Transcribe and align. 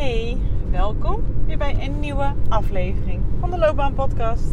Hey, 0.00 0.36
welkom 0.70 1.22
weer 1.46 1.58
bij 1.58 1.76
een 1.80 2.00
nieuwe 2.00 2.32
aflevering 2.48 3.22
van 3.40 3.50
de 3.50 3.58
Loopbaan 3.58 3.94
Podcast. 3.94 4.52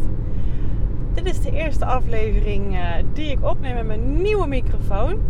Dit 1.14 1.26
is 1.26 1.40
de 1.40 1.50
eerste 1.50 1.84
aflevering 1.84 2.74
uh, 2.74 2.80
die 3.12 3.30
ik 3.30 3.44
opneem 3.44 3.74
met 3.74 3.86
mijn 3.86 4.22
nieuwe 4.22 4.46
microfoon. 4.46 5.20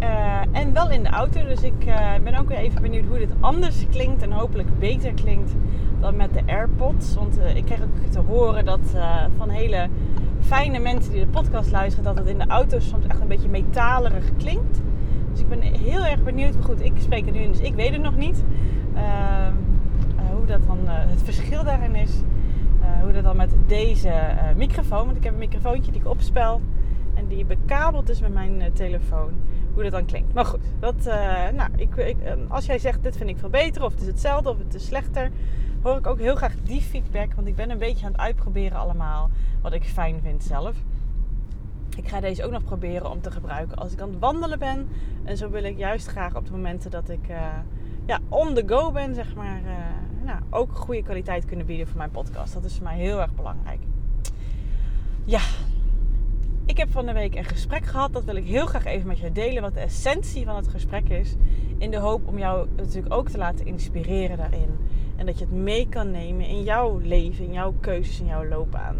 Uh, 0.00 0.40
en 0.52 0.72
wel 0.72 0.90
in 0.90 1.02
de 1.02 1.08
auto, 1.08 1.44
dus 1.44 1.62
ik 1.62 1.86
uh, 1.86 2.14
ben 2.24 2.34
ook 2.34 2.48
weer 2.48 2.58
even 2.58 2.82
benieuwd 2.82 3.04
hoe 3.06 3.18
dit 3.18 3.32
anders 3.40 3.86
klinkt 3.90 4.22
en 4.22 4.32
hopelijk 4.32 4.78
beter 4.78 5.12
klinkt 5.12 5.52
dan 6.00 6.16
met 6.16 6.34
de 6.34 6.42
AirPods. 6.46 7.14
Want 7.14 7.38
ik 7.54 7.64
krijg 7.64 7.82
ook 7.82 8.10
te 8.10 8.20
horen 8.20 8.64
dat 8.64 8.94
van 9.36 9.48
hele 9.48 9.88
fijne 10.40 10.78
mensen 10.78 11.12
die 11.12 11.20
de 11.20 11.26
podcast 11.26 11.70
luisteren, 11.70 12.04
dat 12.04 12.18
het 12.18 12.26
in 12.26 12.38
de 12.38 12.46
auto 12.46 12.78
soms 12.78 13.06
echt 13.06 13.20
een 13.20 13.28
beetje 13.28 13.48
metalerig 13.48 14.36
klinkt. 14.36 14.80
Ik 15.44 15.50
ben 15.50 15.62
heel 15.62 16.04
erg 16.04 16.22
benieuwd. 16.22 16.54
Maar 16.54 16.62
goed, 16.62 16.84
ik 16.84 16.92
spreek 16.98 17.24
het 17.24 17.34
nu, 17.34 17.46
dus 17.46 17.60
ik 17.60 17.74
weet 17.74 17.92
het 17.92 18.02
nog 18.02 18.16
niet. 18.16 18.44
Ehm, 18.94 19.54
eh, 20.16 20.34
hoe 20.36 20.46
dat 20.46 20.66
dan, 20.66 20.78
uh, 20.84 20.90
het 20.90 21.22
verschil 21.22 21.64
daarin 21.64 21.94
is. 21.94 22.10
Uh, 22.80 23.02
hoe 23.02 23.12
dat 23.12 23.24
dan 23.24 23.36
met 23.36 23.50
deze 23.66 24.12
microfoon, 24.56 25.04
want 25.04 25.16
ik 25.16 25.24
heb 25.24 25.32
een 25.32 25.38
microfoontje 25.38 25.92
die 25.92 26.00
ik 26.00 26.06
opspel. 26.06 26.60
En 27.14 27.26
die 27.26 27.44
bekabeld 27.44 28.08
is 28.08 28.20
met 28.20 28.32
mijn 28.32 28.72
telefoon. 28.72 29.32
Hoe 29.74 29.82
dat 29.82 29.92
dan 29.92 30.04
klinkt. 30.04 30.34
Maar 30.34 30.44
goed, 30.44 30.64
dat, 30.80 31.04
nou, 31.54 31.70
ik, 31.76 31.96
ik, 31.96 32.16
als 32.48 32.66
jij 32.66 32.78
zegt 32.78 33.02
dit 33.02 33.16
vind 33.16 33.30
ik 33.30 33.38
veel 33.38 33.48
beter, 33.48 33.84
of 33.84 33.92
het 33.92 34.00
is 34.00 34.06
hetzelfde, 34.06 34.50
of 34.50 34.58
het 34.58 34.74
is 34.74 34.86
slechter. 34.86 35.30
Hoor 35.82 35.96
ik 35.96 36.06
ook 36.06 36.18
heel 36.18 36.34
graag 36.34 36.54
die 36.62 36.80
feedback. 36.80 37.34
Want 37.34 37.48
ik 37.48 37.54
ben 37.54 37.70
een 37.70 37.78
beetje 37.78 38.06
aan 38.06 38.12
het 38.12 38.20
uitproberen 38.20 38.78
allemaal. 38.78 39.30
Wat 39.62 39.72
ik 39.72 39.84
fijn 39.84 40.20
vind 40.22 40.42
zelf. 40.42 40.76
Ik 41.96 42.08
ga 42.08 42.20
deze 42.20 42.44
ook 42.44 42.50
nog 42.50 42.64
proberen 42.64 43.10
om 43.10 43.20
te 43.20 43.30
gebruiken 43.30 43.76
als 43.76 43.92
ik 43.92 44.00
aan 44.00 44.10
het 44.10 44.18
wandelen 44.18 44.58
ben. 44.58 44.88
En 45.24 45.36
zo 45.36 45.50
wil 45.50 45.64
ik 45.64 45.78
juist 45.78 46.06
graag 46.06 46.36
op 46.36 46.46
de 46.46 46.52
momenten 46.52 46.90
dat 46.90 47.08
ik 47.08 47.28
uh, 47.28 47.36
ja, 48.06 48.20
on 48.28 48.54
the 48.54 48.62
go 48.66 48.92
ben, 48.92 49.14
zeg 49.14 49.34
maar, 49.34 49.60
uh, 49.64 50.24
nou, 50.24 50.40
ook 50.50 50.76
goede 50.76 51.02
kwaliteit 51.02 51.44
kunnen 51.44 51.66
bieden 51.66 51.86
voor 51.86 51.96
mijn 51.96 52.10
podcast. 52.10 52.54
Dat 52.54 52.64
is 52.64 52.74
voor 52.74 52.84
mij 52.84 52.96
heel 52.96 53.20
erg 53.20 53.34
belangrijk. 53.34 53.80
Ja, 55.24 55.40
ik 56.66 56.76
heb 56.76 56.90
van 56.90 57.06
de 57.06 57.12
week 57.12 57.34
een 57.34 57.44
gesprek 57.44 57.86
gehad. 57.86 58.12
Dat 58.12 58.24
wil 58.24 58.36
ik 58.36 58.44
heel 58.44 58.66
graag 58.66 58.84
even 58.84 59.06
met 59.06 59.18
je 59.18 59.32
delen. 59.32 59.62
Wat 59.62 59.74
de 59.74 59.80
essentie 59.80 60.44
van 60.44 60.56
het 60.56 60.68
gesprek 60.68 61.08
is. 61.08 61.34
In 61.78 61.90
de 61.90 61.98
hoop 61.98 62.28
om 62.28 62.38
jou 62.38 62.68
natuurlijk 62.76 63.14
ook 63.14 63.28
te 63.28 63.38
laten 63.38 63.66
inspireren 63.66 64.36
daarin. 64.36 64.76
En 65.16 65.26
dat 65.26 65.38
je 65.38 65.44
het 65.44 65.54
mee 65.54 65.88
kan 65.88 66.10
nemen 66.10 66.46
in 66.46 66.62
jouw 66.62 66.98
leven, 66.98 67.44
in 67.44 67.52
jouw 67.52 67.74
keuzes, 67.80 68.20
in 68.20 68.26
jouw 68.26 68.44
loopbaan. 68.44 68.96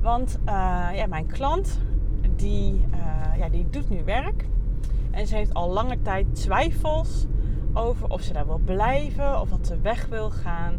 Want 0.00 0.38
uh, 0.44 0.88
ja, 0.94 1.06
mijn 1.08 1.26
klant, 1.26 1.80
die, 2.36 2.84
uh, 2.94 3.38
ja, 3.38 3.48
die 3.48 3.66
doet 3.70 3.90
nu 3.90 4.04
werk. 4.04 4.44
En 5.10 5.26
ze 5.26 5.34
heeft 5.34 5.54
al 5.54 5.70
lange 5.70 6.02
tijd 6.02 6.34
twijfels 6.34 7.26
over 7.72 8.08
of 8.10 8.20
ze 8.20 8.32
daar 8.32 8.46
wil 8.46 8.60
blijven 8.64 9.40
of 9.40 9.48
dat 9.48 9.66
ze 9.66 9.80
weg 9.80 10.06
wil 10.06 10.30
gaan. 10.30 10.76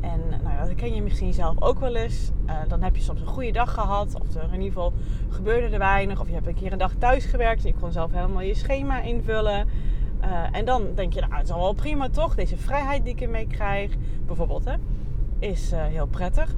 En 0.00 0.20
nou, 0.42 0.66
dat 0.66 0.74
ken 0.74 0.94
je 0.94 1.02
misschien 1.02 1.32
zelf 1.32 1.62
ook 1.62 1.80
wel 1.80 1.94
eens. 1.94 2.30
Uh, 2.46 2.54
dan 2.68 2.82
heb 2.82 2.96
je 2.96 3.02
soms 3.02 3.20
een 3.20 3.26
goede 3.26 3.52
dag 3.52 3.74
gehad. 3.74 4.14
Of 4.20 4.34
er 4.34 4.42
in 4.42 4.52
ieder 4.52 4.66
geval 4.66 4.92
gebeurde 5.28 5.68
er 5.68 5.78
weinig. 5.78 6.20
Of 6.20 6.26
je 6.26 6.34
hebt 6.34 6.46
een 6.46 6.54
keer 6.54 6.72
een 6.72 6.78
dag 6.78 6.94
thuis 6.98 7.24
gewerkt. 7.24 7.62
Je 7.62 7.74
kon 7.74 7.92
zelf 7.92 8.12
helemaal 8.12 8.42
je 8.42 8.54
schema 8.54 9.00
invullen. 9.00 9.68
En 10.52 10.64
dan 10.64 10.84
denk 10.94 11.12
je, 11.12 11.20
nou, 11.20 11.34
het 11.34 11.44
is 11.44 11.50
al 11.50 11.60
wel 11.60 11.72
prima 11.72 12.08
toch? 12.08 12.34
Deze 12.34 12.56
vrijheid 12.56 13.04
die 13.04 13.12
ik 13.12 13.20
ermee 13.20 13.46
krijg, 13.46 13.94
bijvoorbeeld, 14.26 14.64
hè, 14.64 14.74
is 15.38 15.70
heel 15.70 16.06
prettig. 16.06 16.54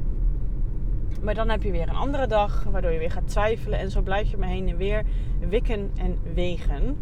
Maar 1.22 1.34
dan 1.34 1.48
heb 1.48 1.62
je 1.62 1.70
weer 1.70 1.88
een 1.88 1.94
andere 1.94 2.26
dag 2.26 2.64
waardoor 2.70 2.90
je 2.90 2.98
weer 2.98 3.10
gaat 3.10 3.28
twijfelen. 3.28 3.78
En 3.78 3.90
zo 3.90 4.00
blijf 4.00 4.30
je 4.30 4.36
maar 4.36 4.48
heen 4.48 4.68
en 4.68 4.76
weer 4.76 5.02
wikken 5.48 5.90
en 5.96 6.18
wegen. 6.34 6.97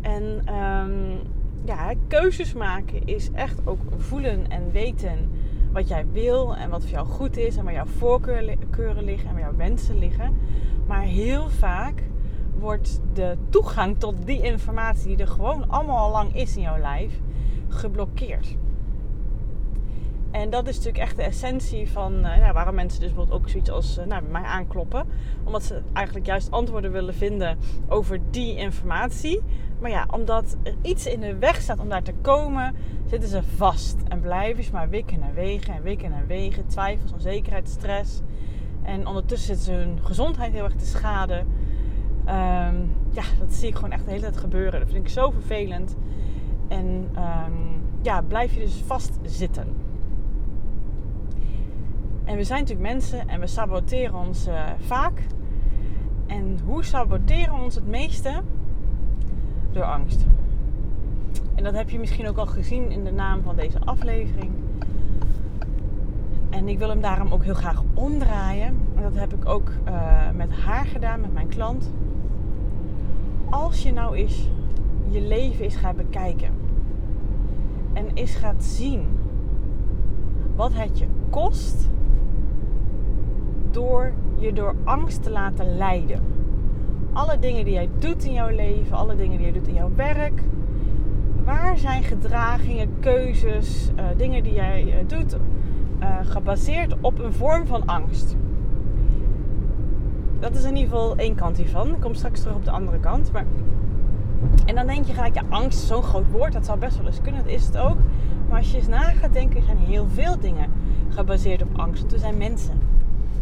En 0.00 0.54
um, 0.54 1.18
ja, 1.64 1.92
keuzes 2.08 2.52
maken 2.52 3.06
is 3.06 3.30
echt 3.32 3.60
ook 3.64 3.80
voelen 3.96 4.50
en 4.50 4.72
weten 4.72 5.30
wat 5.72 5.88
jij 5.88 6.06
wil 6.12 6.56
en 6.56 6.70
wat 6.70 6.82
voor 6.82 6.90
jou 6.90 7.06
goed 7.06 7.36
is 7.36 7.56
en 7.56 7.64
waar 7.64 7.72
jouw 7.72 7.86
voorkeuren 7.86 9.04
liggen 9.04 9.28
en 9.28 9.34
waar 9.34 9.42
jouw 9.42 9.56
wensen 9.56 9.98
liggen. 9.98 10.36
Maar 10.86 11.02
heel 11.02 11.48
vaak 11.48 12.02
wordt 12.58 13.00
de 13.12 13.36
toegang 13.48 13.98
tot 13.98 14.26
die 14.26 14.42
informatie 14.42 15.06
die 15.08 15.16
er 15.16 15.32
gewoon 15.32 15.68
allemaal 15.68 15.98
al 15.98 16.10
lang 16.10 16.34
is 16.34 16.56
in 16.56 16.62
jouw 16.62 16.78
lijf 16.78 17.20
geblokkeerd. 17.68 18.56
En 20.30 20.50
dat 20.50 20.68
is 20.68 20.76
natuurlijk 20.76 21.04
echt 21.04 21.16
de 21.16 21.22
essentie 21.22 21.90
van 21.90 22.14
uh, 22.14 22.38
nou, 22.38 22.52
waarom 22.52 22.74
mensen 22.74 23.00
dus 23.00 23.08
bijvoorbeeld 23.08 23.40
ook 23.40 23.48
zoiets 23.48 23.70
als 23.70 23.98
uh, 23.98 24.04
nou, 24.04 24.22
mij 24.30 24.42
aankloppen. 24.42 25.06
Omdat 25.44 25.62
ze 25.62 25.80
eigenlijk 25.92 26.26
juist 26.26 26.50
antwoorden 26.50 26.92
willen 26.92 27.14
vinden 27.14 27.58
over 27.88 28.20
die 28.30 28.56
informatie. 28.56 29.40
Maar 29.80 29.90
ja, 29.90 30.06
omdat 30.10 30.56
er 30.62 30.74
iets 30.82 31.06
in 31.06 31.20
de 31.20 31.36
weg 31.36 31.60
staat 31.60 31.80
om 31.80 31.88
daar 31.88 32.02
te 32.02 32.14
komen, 32.20 32.74
zitten 33.06 33.28
ze 33.28 33.42
vast. 33.42 33.96
En 34.08 34.20
blijven 34.20 34.64
ze 34.64 34.72
maar 34.72 34.88
wikken 34.88 35.22
en 35.22 35.34
wegen 35.34 35.74
en 35.74 35.82
wikken 35.82 36.12
en 36.12 36.26
wegen. 36.26 36.66
Twijfels, 36.66 37.12
onzekerheid, 37.12 37.68
stress. 37.68 38.20
En 38.82 39.06
ondertussen 39.06 39.56
zitten 39.56 39.74
ze 39.74 39.80
hun 39.80 39.98
gezondheid 40.02 40.52
heel 40.52 40.64
erg 40.64 40.74
te 40.74 40.86
schaden. 40.86 41.38
Um, 41.38 42.92
ja, 43.10 43.22
dat 43.38 43.52
zie 43.52 43.68
ik 43.68 43.74
gewoon 43.74 43.92
echt 43.92 44.04
de 44.04 44.10
hele 44.10 44.22
tijd 44.22 44.36
gebeuren. 44.36 44.80
Dat 44.80 44.90
vind 44.90 45.04
ik 45.04 45.12
zo 45.12 45.30
vervelend. 45.30 45.96
En 46.68 47.08
um, 47.16 47.82
ja, 48.02 48.22
blijf 48.22 48.54
je 48.54 48.60
dus 48.60 48.82
vastzitten. 48.86 49.87
En 52.28 52.36
we 52.36 52.44
zijn 52.44 52.60
natuurlijk 52.60 52.88
mensen 52.88 53.28
en 53.28 53.40
we 53.40 53.46
saboteren 53.46 54.14
ons 54.14 54.48
uh, 54.48 54.62
vaak. 54.78 55.26
En 56.26 56.58
hoe 56.64 56.84
saboteren 56.84 57.54
we 57.54 57.60
ons 57.60 57.74
het 57.74 57.86
meeste? 57.86 58.42
Door 59.72 59.84
angst. 59.84 60.26
En 61.54 61.64
dat 61.64 61.74
heb 61.74 61.90
je 61.90 61.98
misschien 61.98 62.28
ook 62.28 62.36
al 62.36 62.46
gezien 62.46 62.90
in 62.90 63.04
de 63.04 63.12
naam 63.12 63.42
van 63.42 63.56
deze 63.56 63.78
aflevering. 63.84 64.50
En 66.50 66.68
ik 66.68 66.78
wil 66.78 66.88
hem 66.88 67.00
daarom 67.00 67.32
ook 67.32 67.44
heel 67.44 67.54
graag 67.54 67.82
omdraaien. 67.94 68.76
En 68.96 69.02
dat 69.02 69.14
heb 69.14 69.32
ik 69.32 69.48
ook 69.48 69.72
uh, 69.88 70.30
met 70.34 70.52
haar 70.52 70.86
gedaan, 70.86 71.20
met 71.20 71.32
mijn 71.32 71.48
klant. 71.48 71.92
Als 73.50 73.82
je 73.82 73.92
nou 73.92 74.16
eens 74.16 74.48
je 75.10 75.20
leven 75.20 75.64
eens 75.64 75.76
gaat 75.76 75.96
bekijken. 75.96 76.50
En 77.92 78.10
eens 78.14 78.34
gaat 78.34 78.64
zien 78.64 79.06
wat 80.56 80.72
het 80.74 80.98
je 80.98 81.06
kost 81.30 81.88
door 83.70 84.12
je 84.36 84.52
door 84.52 84.74
angst 84.84 85.22
te 85.22 85.30
laten 85.30 85.76
leiden. 85.76 86.20
Alle 87.12 87.38
dingen 87.38 87.64
die 87.64 87.74
jij 87.74 87.88
doet 87.98 88.24
in 88.24 88.32
jouw 88.32 88.48
leven, 88.48 88.96
alle 88.96 89.14
dingen 89.14 89.38
die 89.38 89.46
je 89.46 89.52
doet 89.52 89.68
in 89.68 89.74
jouw 89.74 89.90
werk. 89.94 90.42
Waar 91.44 91.78
zijn 91.78 92.02
gedragingen, 92.02 92.88
keuzes, 93.00 93.90
uh, 93.96 94.04
dingen 94.16 94.42
die 94.42 94.52
jij 94.52 94.84
uh, 94.84 94.94
doet 95.06 95.36
uh, 96.00 96.16
gebaseerd 96.22 96.94
op 97.00 97.18
een 97.18 97.32
vorm 97.32 97.66
van 97.66 97.86
angst? 97.86 98.36
Dat 100.38 100.54
is 100.54 100.64
in 100.64 100.76
ieder 100.76 100.90
geval 100.90 101.16
één 101.16 101.34
kant 101.34 101.56
hiervan. 101.56 101.88
Ik 101.88 102.00
kom 102.00 102.14
straks 102.14 102.40
terug 102.40 102.56
op 102.56 102.64
de 102.64 102.70
andere 102.70 103.00
kant. 103.00 103.32
Maar... 103.32 103.44
En 104.66 104.74
dan 104.74 104.86
denk 104.86 105.04
je 105.04 105.12
gelijk, 105.12 105.34
ja, 105.34 105.42
angst 105.48 105.78
zo'n 105.78 106.02
groot 106.02 106.30
woord. 106.30 106.52
Dat 106.52 106.66
zou 106.66 106.78
best 106.78 106.96
wel 106.96 107.06
eens 107.06 107.20
kunnen. 107.20 107.42
Dat 107.44 107.52
is 107.52 107.66
het 107.66 107.78
ook. 107.78 107.96
Maar 108.48 108.58
als 108.58 108.70
je 108.70 108.76
eens 108.76 108.88
na 108.88 109.00
gaat 109.00 109.32
denken, 109.32 109.62
zijn 109.62 109.78
heel 109.78 110.06
veel 110.08 110.38
dingen 110.40 110.70
gebaseerd 111.08 111.62
op 111.62 111.78
angst. 111.78 112.00
Want 112.00 112.12
we 112.12 112.18
zijn 112.18 112.36
mensen. 112.36 112.80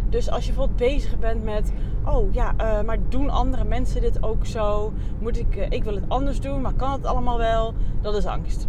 Dus 0.08 0.30
als 0.30 0.46
je 0.46 0.52
bijvoorbeeld 0.52 0.90
bezig 0.90 1.18
bent 1.18 1.44
met, 1.44 1.72
oh 2.04 2.34
ja, 2.34 2.54
uh, 2.60 2.80
maar 2.82 2.98
doen 3.08 3.30
andere 3.30 3.64
mensen 3.64 4.00
dit 4.00 4.22
ook 4.22 4.46
zo? 4.46 4.92
Moet 5.18 5.38
ik, 5.38 5.56
uh, 5.56 5.66
ik 5.68 5.84
wil 5.84 5.94
het 5.94 6.08
anders 6.08 6.40
doen, 6.40 6.60
maar 6.60 6.74
kan 6.74 6.92
het 6.92 7.06
allemaal 7.06 7.38
wel? 7.38 7.74
Dat 8.00 8.14
is 8.14 8.26
angst. 8.26 8.66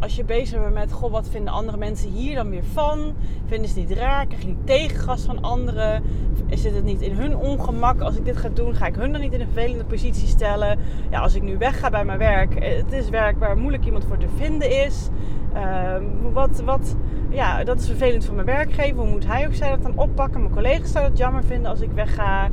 Als 0.00 0.16
je 0.16 0.24
bezig 0.24 0.60
bent 0.60 0.74
met, 0.74 0.92
goh, 0.92 1.10
wat 1.10 1.28
vinden 1.28 1.52
andere 1.52 1.76
mensen 1.76 2.10
hier 2.10 2.34
dan 2.34 2.50
weer 2.50 2.64
van? 2.64 3.14
Vinden 3.46 3.70
ze 3.70 3.78
niet 3.78 3.90
raar? 3.90 4.26
Krijg 4.26 4.46
niet 4.46 4.66
tegengas 4.66 5.22
van 5.22 5.42
anderen? 5.42 6.02
Zit 6.50 6.74
het 6.74 6.84
niet 6.84 7.00
in 7.00 7.12
hun 7.12 7.36
ongemak? 7.36 8.00
Als 8.00 8.16
ik 8.16 8.24
dit 8.24 8.36
ga 8.36 8.48
doen, 8.48 8.74
ga 8.74 8.86
ik 8.86 8.94
hun 8.94 9.12
dan 9.12 9.20
niet 9.20 9.32
in 9.32 9.40
een 9.40 9.46
vervelende 9.52 9.84
positie 9.84 10.28
stellen? 10.28 10.78
Ja, 11.10 11.20
als 11.20 11.34
ik 11.34 11.42
nu 11.42 11.58
wegga 11.58 11.90
bij 11.90 12.04
mijn 12.04 12.18
werk, 12.18 12.54
eh, 12.54 12.76
het 12.76 12.92
is 12.92 13.08
werk 13.08 13.38
waar 13.38 13.56
moeilijk 13.56 13.84
iemand 13.84 14.04
voor 14.04 14.18
te 14.18 14.28
vinden 14.36 14.84
is. 14.84 15.08
Uh, 15.54 15.94
wat, 16.32 16.62
wat, 16.64 16.96
ja, 17.36 17.64
dat 17.64 17.80
is 17.80 17.86
vervelend 17.86 18.24
voor 18.24 18.34
mijn 18.34 18.46
werkgever. 18.46 18.96
Hoe 18.96 19.10
moet 19.10 19.26
hij 19.26 19.46
of 19.46 19.54
zij 19.54 19.70
dat 19.70 19.82
dan 19.82 19.98
oppakken? 19.98 20.40
Mijn 20.40 20.52
collega's 20.52 20.90
zouden 20.90 21.12
het 21.12 21.20
jammer 21.20 21.44
vinden 21.44 21.70
als 21.70 21.80
ik 21.80 21.90
wegga. 21.94 22.48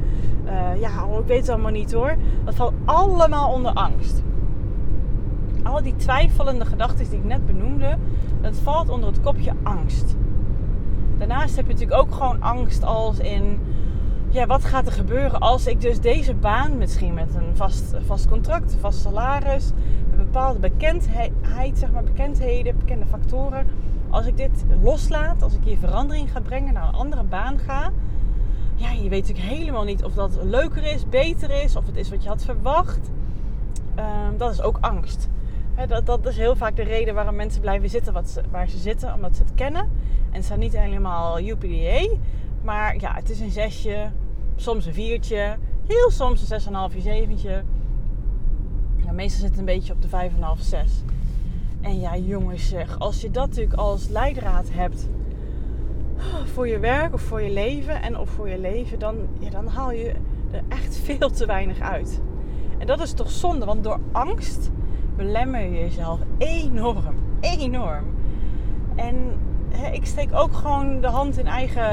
Uh, 0.45 0.81
ja, 0.81 0.89
ik 1.19 1.25
weet 1.25 1.39
het 1.39 1.49
allemaal 1.49 1.71
niet 1.71 1.93
hoor. 1.93 2.15
Dat 2.45 2.55
valt 2.55 2.73
allemaal 2.85 3.53
onder 3.53 3.73
angst. 3.73 4.23
Al 5.63 5.81
die 5.81 5.95
twijfelende 5.95 6.65
gedachten 6.65 7.09
die 7.09 7.17
ik 7.17 7.23
net 7.23 7.45
benoemde, 7.45 7.97
dat 8.41 8.55
valt 8.55 8.89
onder 8.89 9.09
het 9.09 9.21
kopje 9.21 9.51
angst. 9.63 10.15
Daarnaast 11.17 11.55
heb 11.55 11.67
je 11.67 11.73
natuurlijk 11.73 12.01
ook 12.01 12.13
gewoon 12.13 12.41
angst 12.41 12.83
als 12.83 13.19
in, 13.19 13.59
ja, 14.29 14.45
wat 14.45 14.65
gaat 14.65 14.85
er 14.85 14.91
gebeuren 14.91 15.39
als 15.39 15.67
ik 15.67 15.81
dus 15.81 15.99
deze 15.99 16.33
baan, 16.33 16.77
misschien 16.77 17.13
met 17.13 17.35
een 17.35 17.55
vast, 17.55 17.95
vast 18.05 18.27
contract, 18.27 18.77
vast 18.79 19.01
salaris, 19.01 19.71
een 20.11 20.17
bepaalde 20.17 20.59
bekendheid, 20.59 21.31
zeg 21.73 21.91
maar, 21.91 22.03
bekendheden, 22.03 22.77
bekende 22.77 23.05
factoren, 23.05 23.67
als 24.13 24.25
ik 24.25 24.37
dit 24.37 24.65
loslaat, 24.81 25.41
als 25.41 25.53
ik 25.53 25.63
hier 25.63 25.77
verandering 25.77 26.31
ga 26.31 26.39
brengen, 26.39 26.73
naar 26.73 26.87
een 26.87 26.93
andere 26.93 27.23
baan 27.23 27.59
ga, 27.59 27.91
ja, 28.75 28.91
je 28.91 29.09
weet 29.09 29.27
natuurlijk 29.27 29.55
helemaal 29.55 29.83
niet 29.83 30.03
of 30.03 30.13
dat 30.13 30.37
leuker 30.43 30.83
is, 30.83 31.09
beter 31.09 31.63
is, 31.63 31.75
of 31.75 31.85
het 31.85 31.95
is 31.95 32.09
wat 32.09 32.23
je 32.23 32.29
had 32.29 32.45
verwacht. 32.45 33.09
Um, 33.99 34.37
dat 34.37 34.51
is 34.51 34.61
ook 34.61 34.77
angst. 34.81 35.29
dat, 35.87 36.05
dat 36.05 36.25
is 36.25 36.37
heel 36.37 36.55
vaak 36.55 36.75
de 36.75 36.83
reden 36.83 37.13
waarom 37.13 37.35
mensen 37.35 37.61
blijven 37.61 37.89
zitten 37.89 38.13
wat 38.13 38.41
waar 38.51 38.69
ze 38.69 38.77
zitten, 38.77 39.13
omdat 39.13 39.35
ze 39.35 39.43
het 39.43 39.53
kennen. 39.53 39.89
En 40.31 40.41
ze 40.41 40.47
zijn 40.47 40.59
niet 40.59 40.77
helemaal 40.77 41.39
UPDA, 41.39 42.15
maar 42.61 42.99
ja, 42.99 43.13
het 43.13 43.29
is 43.29 43.39
een 43.39 43.51
zesje, 43.51 44.09
soms 44.55 44.85
een 44.85 44.93
viertje, 44.93 45.57
heel 45.87 46.11
soms 46.11 46.41
een 46.41 46.47
zes 46.47 46.65
en 46.65 46.73
een 46.73 46.79
half, 46.79 46.93
zeventje. 46.97 47.63
Ja, 49.05 49.11
meestal 49.11 49.39
zit 49.39 49.49
het 49.49 49.59
een 49.59 49.65
beetje 49.65 49.93
op 49.93 50.01
de 50.01 50.07
vijf 50.07 50.31
en 50.31 50.37
een 50.37 50.43
half, 50.43 50.59
zes. 50.59 51.03
En 51.83 51.99
ja, 51.99 52.17
jongens, 52.17 52.69
zeg, 52.69 52.99
als 52.99 53.21
je 53.21 53.31
dat 53.31 53.47
natuurlijk 53.47 53.77
als 53.77 54.07
leidraad 54.07 54.69
hebt 54.71 55.09
voor 56.53 56.67
je 56.67 56.79
werk 56.79 57.13
of 57.13 57.21
voor 57.21 57.41
je 57.41 57.51
leven 57.51 58.01
en 58.01 58.17
of 58.17 58.29
voor 58.29 58.49
je 58.49 58.59
leven, 58.59 58.99
dan, 58.99 59.15
ja, 59.39 59.49
dan 59.49 59.67
haal 59.67 59.91
je 59.91 60.13
er 60.51 60.61
echt 60.67 60.97
veel 60.97 61.29
te 61.29 61.45
weinig 61.45 61.79
uit. 61.79 62.21
En 62.77 62.87
dat 62.87 63.01
is 63.01 63.13
toch 63.13 63.31
zonde, 63.31 63.65
want 63.65 63.83
door 63.83 63.99
angst 64.11 64.71
belemmer 65.15 65.61
je 65.61 65.79
jezelf 65.79 66.19
enorm, 66.37 67.15
enorm. 67.39 68.05
En 68.95 69.15
hè, 69.69 69.91
ik 69.91 70.05
steek 70.05 70.33
ook 70.33 70.53
gewoon 70.53 71.01
de 71.01 71.07
hand 71.07 71.37
in 71.37 71.47
eigen, 71.47 71.83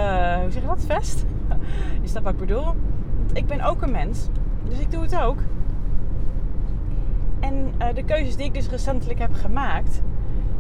hoe 0.40 0.50
zeg 0.50 0.62
je 0.62 0.68
dat, 0.68 0.84
vest? 0.86 1.24
Is 2.02 2.12
dat 2.12 2.22
wat 2.22 2.32
ik 2.32 2.38
bedoel? 2.38 2.64
Want 2.64 3.30
ik 3.32 3.46
ben 3.46 3.60
ook 3.60 3.82
een 3.82 3.90
mens, 3.90 4.28
dus 4.68 4.78
ik 4.78 4.90
doe 4.90 5.02
het 5.02 5.16
ook. 5.16 5.38
En 7.40 7.74
uh, 7.78 7.86
de 7.94 8.04
keuzes 8.04 8.36
die 8.36 8.46
ik 8.46 8.54
dus 8.54 8.68
recentelijk 8.68 9.18
heb 9.18 9.34
gemaakt, 9.34 10.02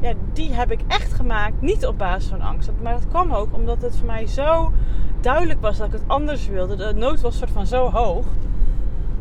ja, 0.00 0.12
die 0.32 0.54
heb 0.54 0.70
ik 0.70 0.80
echt 0.86 1.12
gemaakt 1.12 1.60
niet 1.60 1.86
op 1.86 1.98
basis 1.98 2.30
van 2.30 2.40
angst. 2.40 2.70
Maar 2.82 2.92
dat 2.92 3.08
kwam 3.08 3.32
ook 3.32 3.54
omdat 3.54 3.82
het 3.82 3.96
voor 3.96 4.06
mij 4.06 4.26
zo 4.26 4.72
duidelijk 5.20 5.60
was 5.60 5.76
dat 5.76 5.86
ik 5.86 5.92
het 5.92 6.02
anders 6.06 6.46
wilde. 6.46 6.76
De 6.76 6.92
nood 6.94 7.20
was 7.20 7.38
soort 7.38 7.50
van 7.50 7.66
zo 7.66 7.90
hoog 7.90 8.26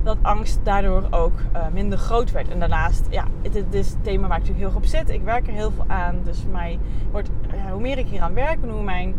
dat 0.04 0.18
angst 0.22 0.60
daardoor 0.64 1.08
ook 1.10 1.40
uh, 1.54 1.68
minder 1.74 1.98
groot 1.98 2.32
werd. 2.32 2.50
En 2.50 2.60
daarnaast, 2.60 3.08
ja, 3.10 3.26
het, 3.42 3.66
is 3.70 3.90
het 3.90 4.04
thema 4.04 4.28
waar 4.28 4.38
ik 4.38 4.44
natuurlijk 4.44 4.60
heel 4.60 4.82
goed 4.82 4.84
op 4.84 5.00
zit. 5.00 5.10
Ik 5.10 5.22
werk 5.22 5.48
er 5.48 5.54
heel 5.54 5.72
veel 5.72 5.86
aan. 5.88 6.20
Dus 6.24 6.40
voor 6.40 6.52
mij 6.52 6.80
wordt, 7.12 7.30
ja, 7.54 7.72
hoe 7.72 7.82
meer 7.82 7.98
ik 7.98 8.08
hier 8.08 8.22
aan 8.22 8.34
werk 8.34 8.64
en 8.64 8.70
hoe 8.70 8.84
mijn 8.84 9.16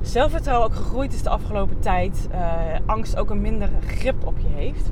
zelfvertrouwen 0.00 0.66
ook 0.66 0.74
gegroeid 0.74 1.12
is 1.12 1.22
de 1.22 1.30
afgelopen 1.30 1.78
tijd, 1.78 2.28
uh, 2.32 2.38
angst 2.86 3.16
ook 3.16 3.30
een 3.30 3.40
minder 3.40 3.68
grip 3.86 4.26
op 4.26 4.38
je 4.38 4.48
heeft. 4.54 4.90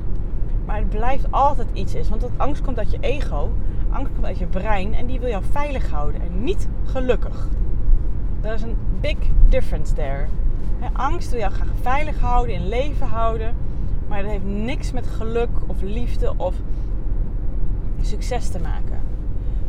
Maar 0.65 0.77
het 0.77 0.89
blijft 0.89 1.31
altijd 1.31 1.67
iets 1.73 1.95
is. 1.95 2.09
Want 2.09 2.21
dat 2.21 2.31
angst 2.37 2.61
komt 2.61 2.77
uit 2.77 2.91
je 2.91 2.97
ego, 2.99 3.51
angst 3.89 4.13
komt 4.13 4.25
uit 4.25 4.37
je 4.37 4.45
brein 4.45 4.93
en 4.93 5.05
die 5.05 5.19
wil 5.19 5.29
jou 5.29 5.43
veilig 5.51 5.89
houden 5.89 6.21
en 6.21 6.43
niet 6.43 6.67
gelukkig. 6.85 7.47
Er 8.41 8.53
is 8.53 8.61
een 8.61 8.77
big 9.01 9.17
difference 9.49 9.93
there. 9.93 10.25
angst 10.93 11.29
wil 11.29 11.39
jou 11.39 11.51
graag 11.51 11.71
veilig 11.81 12.19
houden, 12.19 12.55
in 12.55 12.67
leven 12.67 13.07
houden. 13.07 13.55
Maar 14.07 14.21
dat 14.21 14.31
heeft 14.31 14.45
niks 14.45 14.91
met 14.91 15.07
geluk 15.07 15.49
of 15.67 15.81
liefde 15.81 16.33
of 16.37 16.55
succes 18.01 18.49
te 18.49 18.59
maken. 18.59 18.99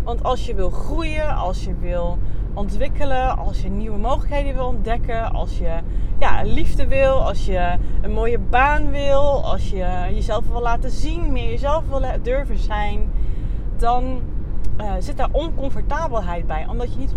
Want 0.02 0.22
als 0.22 0.46
je 0.46 0.54
wil 0.54 0.70
groeien, 0.70 1.36
als 1.36 1.64
je 1.64 1.74
wil 1.80 2.18
ontwikkelen, 2.54 3.38
als 3.38 3.62
je 3.62 3.68
nieuwe 3.68 3.98
mogelijkheden 3.98 4.54
wil 4.54 4.66
ontdekken, 4.66 5.32
als 5.32 5.58
je 5.58 5.80
ja, 6.18 6.42
liefde 6.44 6.86
wil, 6.86 7.26
als 7.26 7.46
je 7.46 7.76
een 8.02 8.12
mooie 8.12 8.38
baan 8.38 8.90
wil, 8.90 9.44
als 9.44 9.70
je 9.70 10.08
jezelf 10.14 10.48
wil 10.48 10.62
laten 10.62 10.90
zien, 10.90 11.32
meer 11.32 11.50
jezelf 11.50 11.88
wil 11.88 12.02
durven 12.22 12.58
zijn, 12.58 13.12
dan 13.76 14.20
uh, 14.80 14.92
zit 14.98 15.16
daar 15.16 15.28
oncomfortabelheid 15.32 16.46
bij. 16.46 16.66
Omdat 16.68 16.92
je 16.92 16.98
niet 16.98 17.14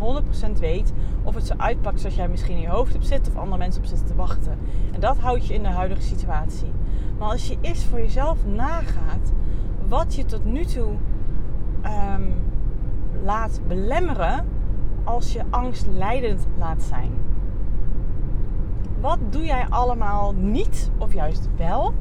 100% 0.58 0.60
weet 0.60 0.94
of 1.24 1.36
het 1.36 1.46
zo 1.46 1.54
uitpakt 1.58 2.00
zoals 2.00 2.16
jij 2.16 2.28
misschien 2.28 2.56
in 2.56 2.62
je 2.62 2.68
hoofd 2.68 2.94
hebt 2.94 3.08
zitten 3.08 3.34
of 3.34 3.40
andere 3.40 3.58
mensen 3.58 3.82
op 3.82 3.88
zitten 3.88 4.08
te 4.08 4.16
wachten. 4.16 4.58
En 4.94 5.00
dat 5.00 5.18
houdt 5.18 5.48
je 5.48 5.54
in 5.54 5.64
de 5.64 5.70
huidige 5.70 6.02
situatie. 6.02 6.72
Maar 7.18 7.30
als 7.30 7.48
je 7.48 7.58
eerst 7.62 7.84
voor 7.84 8.00
jezelf 8.00 8.38
nagaat 8.46 9.32
wat 9.88 10.16
je 10.16 10.26
tot 10.26 10.46
nu 10.46 10.66
toe 10.66 10.92
ehm, 11.82 12.24
laat 13.24 13.62
belemmeren 13.68 14.46
als 15.04 15.34
je 15.34 15.44
angst 15.50 15.88
leidend 15.98 16.48
laat 16.58 16.84
zijn. 16.84 17.12
Wat 19.02 19.20
doe 19.30 19.46
jij 19.46 19.66
allemaal 19.70 20.34
niet 20.34 20.92
of 20.98 21.14
juist 21.14 21.50
wel 21.58 21.94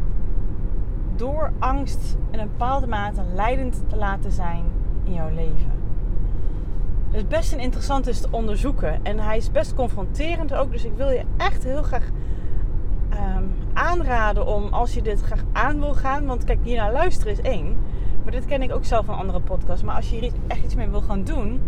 door 1.17 1.53
angst 1.59 2.17
in 2.31 2.39
een 2.39 2.49
bepaalde 2.49 2.87
mate 2.87 3.23
leidend 3.35 3.83
te 3.89 3.97
laten 3.97 4.33
zijn 4.33 4.65
in 5.05 5.13
jouw 5.15 5.31
leven? 5.35 5.77
Het 7.07 7.17
is 7.17 7.27
best 7.27 7.53
een 7.53 7.61
interessant 7.61 8.07
is 8.07 8.21
te 8.21 8.29
onderzoeken 8.31 9.05
en 9.05 9.19
hij 9.19 9.37
is 9.37 9.51
best 9.51 9.75
confronterend 9.75 10.55
ook. 10.55 10.73
Dus 10.73 10.85
ik 10.85 10.97
wil 10.97 11.11
je 11.11 11.25
echt 11.37 11.65
heel 11.65 11.83
graag 11.83 12.11
Ehm, 13.09 13.45
aanraden 13.73 14.47
om 14.47 14.73
als 14.73 14.95
je 14.95 15.03
dit 15.03 15.21
graag 15.21 15.45
aan 15.53 15.81
wil 15.81 15.95
gaan. 15.95 16.27
Want 16.27 16.45
kijk, 16.45 16.59
hier 16.63 16.77
naar 16.77 16.93
luisteren 16.93 17.33
is 17.33 17.41
één. 17.41 17.77
Maar 18.23 18.33
dit 18.33 18.45
ken 18.45 18.63
ik 18.63 18.73
ook 18.73 18.85
zelf 18.85 19.07
van 19.07 19.19
andere 19.19 19.41
podcasts. 19.41 19.83
Maar 19.83 19.95
als 19.95 20.11
je 20.11 20.17
hier 20.17 20.33
echt 20.47 20.65
iets 20.65 20.75
mee 20.75 20.89
wil 20.89 21.01
gaan 21.01 21.25
doen, 21.25 21.61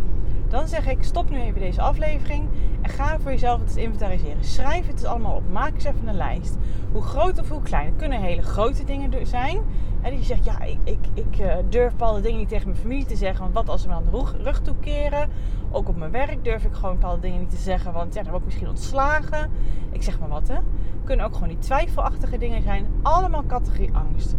dan 0.49 0.69
zeg 0.69 0.88
ik 0.88 1.03
stop 1.03 1.31
nu 1.31 1.41
even 1.41 1.61
deze 1.61 1.81
aflevering 1.81 2.49
ga 2.90 3.19
voor 3.19 3.31
jezelf 3.31 3.60
het 3.60 3.76
inventariseren. 3.76 4.44
Schrijf 4.44 4.87
het 4.87 5.04
allemaal 5.04 5.37
op. 5.37 5.42
Maak 5.52 5.75
eens 5.75 5.84
even 5.84 6.08
een 6.08 6.16
lijst. 6.16 6.56
Hoe 6.92 7.02
groot 7.02 7.38
of 7.38 7.48
hoe 7.48 7.62
klein. 7.62 7.87
Het 7.87 7.96
kunnen 7.96 8.20
hele 8.20 8.42
grote 8.42 8.84
dingen 8.84 9.26
zijn. 9.26 9.56
En 10.00 10.10
dat 10.10 10.19
je 10.19 10.25
zegt, 10.25 10.44
ja, 10.44 10.62
ik, 10.62 10.78
ik, 10.84 10.98
ik 11.14 11.38
uh, 11.40 11.54
durf 11.69 11.90
bepaalde 11.90 12.20
dingen 12.20 12.38
niet 12.38 12.48
tegen 12.48 12.69
mijn 12.69 12.81
familie 12.81 13.04
te 13.04 13.16
zeggen. 13.16 13.42
Want 13.42 13.54
wat 13.54 13.69
als 13.69 13.82
ze 13.82 13.88
me 13.88 13.94
aan 13.94 14.04
de 14.04 14.10
rug, 14.10 14.37
rug 14.42 14.60
toekeren? 14.60 15.28
Ook 15.70 15.88
op 15.88 15.96
mijn 15.96 16.10
werk 16.10 16.44
durf 16.44 16.64
ik 16.64 16.72
gewoon 16.72 16.94
bepaalde 16.94 17.20
dingen 17.20 17.40
niet 17.40 17.50
te 17.50 17.56
zeggen. 17.56 17.92
Want 17.92 18.14
ja, 18.14 18.20
dan 18.20 18.31
word 18.31 18.42
ik 18.42 18.48
misschien 18.48 18.69
ontslagen. 18.69 19.50
Ik 19.93 20.02
zeg 20.02 20.20
maar 20.20 20.28
wat, 20.28 20.48
hè. 20.48 20.58
Kunnen 21.04 21.26
ook 21.26 21.34
gewoon 21.34 21.48
die 21.48 21.58
twijfelachtige 21.58 22.38
dingen 22.38 22.62
zijn. 22.62 22.86
Allemaal 23.02 23.46
categorie 23.46 23.90
angst. 23.93 24.34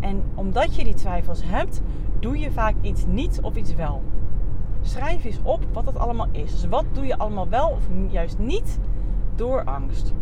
En 0.00 0.22
omdat 0.34 0.76
je 0.76 0.84
die 0.84 0.94
twijfels 0.94 1.40
hebt, 1.44 1.80
doe 2.20 2.38
je 2.38 2.50
vaak 2.50 2.74
iets 2.80 3.06
niet 3.06 3.38
of 3.42 3.56
iets 3.56 3.74
wel. 3.74 4.02
Schrijf 4.84 5.24
eens 5.24 5.40
op 5.42 5.64
wat 5.72 5.86
het 5.86 5.96
allemaal 5.96 6.28
is. 6.30 6.50
Dus 6.50 6.66
wat 6.68 6.84
doe 6.92 7.06
je 7.06 7.18
allemaal 7.18 7.48
wel 7.48 7.68
of 7.68 7.88
juist 8.08 8.38
niet 8.38 8.78
door 9.34 9.64
angst? 9.64 10.14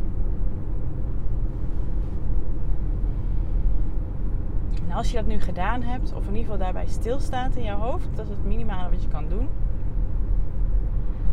En 4.89 4.93
als 4.93 5.11
je 5.11 5.17
dat 5.17 5.27
nu 5.27 5.41
gedaan 5.41 5.83
hebt, 5.83 6.13
of 6.13 6.27
in 6.27 6.29
ieder 6.29 6.43
geval 6.43 6.59
daarbij 6.59 6.87
stilstaat 6.87 7.57
in 7.57 7.63
je 7.63 7.73
hoofd, 7.73 8.09
dat 8.15 8.25
is 8.25 8.31
het 8.31 8.45
minimale 8.45 8.91
wat 8.91 9.03
je 9.03 9.09
kan 9.09 9.29
doen. 9.29 9.49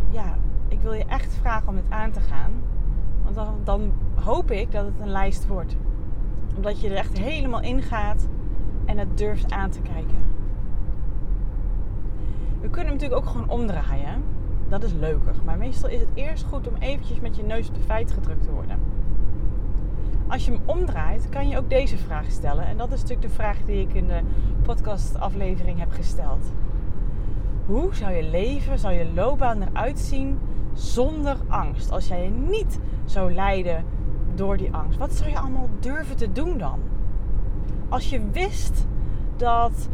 Ja, 0.09 0.37
ik 0.67 0.81
wil 0.81 0.93
je 0.93 1.05
echt 1.05 1.33
vragen 1.33 1.67
om 1.67 1.75
dit 1.75 1.89
aan 1.89 2.11
te 2.11 2.19
gaan. 2.19 2.51
Want 3.23 3.35
dan, 3.35 3.55
dan 3.63 3.93
hoop 4.23 4.51
ik 4.51 4.71
dat 4.71 4.85
het 4.85 4.99
een 4.99 5.11
lijst 5.11 5.47
wordt. 5.47 5.75
Omdat 6.55 6.81
je 6.81 6.89
er 6.89 6.95
echt 6.95 7.17
helemaal 7.17 7.61
in 7.61 7.81
gaat 7.81 8.27
en 8.85 8.97
het 8.97 9.17
durft 9.17 9.51
aan 9.51 9.69
te 9.69 9.81
kijken. 9.81 10.28
We 12.61 12.69
kunnen 12.69 12.85
hem 12.85 12.93
natuurlijk 12.93 13.21
ook 13.21 13.31
gewoon 13.31 13.49
omdraaien. 13.49 14.23
Dat 14.67 14.83
is 14.83 14.93
leuker. 14.93 15.35
Maar 15.45 15.57
meestal 15.57 15.89
is 15.89 15.99
het 15.99 16.09
eerst 16.13 16.43
goed 16.43 16.67
om 16.67 16.75
eventjes 16.79 17.19
met 17.19 17.35
je 17.35 17.43
neus 17.43 17.67
op 17.67 17.75
de 17.75 17.81
feit 17.81 18.11
gedrukt 18.11 18.43
te 18.43 18.51
worden. 18.51 18.79
Als 20.27 20.45
je 20.45 20.51
hem 20.51 20.61
omdraait, 20.65 21.29
kan 21.29 21.47
je 21.47 21.57
ook 21.57 21.69
deze 21.69 21.97
vraag 21.97 22.31
stellen. 22.31 22.65
En 22.65 22.77
dat 22.77 22.91
is 22.91 23.01
natuurlijk 23.01 23.27
de 23.27 23.33
vraag 23.33 23.57
die 23.65 23.81
ik 23.81 23.93
in 23.93 24.07
de 24.07 24.19
podcastaflevering 24.61 25.79
heb 25.79 25.91
gesteld. 25.91 26.51
Hoe 27.65 27.95
zou 27.95 28.13
je 28.13 28.23
leven, 28.23 28.79
zou 28.79 28.93
je 28.93 29.13
loopbaan 29.13 29.61
eruit 29.61 29.99
zien 29.99 30.39
zonder 30.73 31.37
angst? 31.47 31.91
Als 31.91 32.07
jij 32.07 32.23
je 32.23 32.29
niet 32.29 32.79
zou 33.05 33.33
leiden 33.33 33.85
door 34.35 34.57
die 34.57 34.73
angst. 34.73 34.97
Wat 34.97 35.13
zou 35.13 35.29
je 35.29 35.39
allemaal 35.39 35.69
durven 35.79 36.15
te 36.15 36.31
doen 36.31 36.57
dan? 36.57 36.79
Als 37.89 38.09
je 38.09 38.29
wist 38.31 38.85
dat 39.35 39.89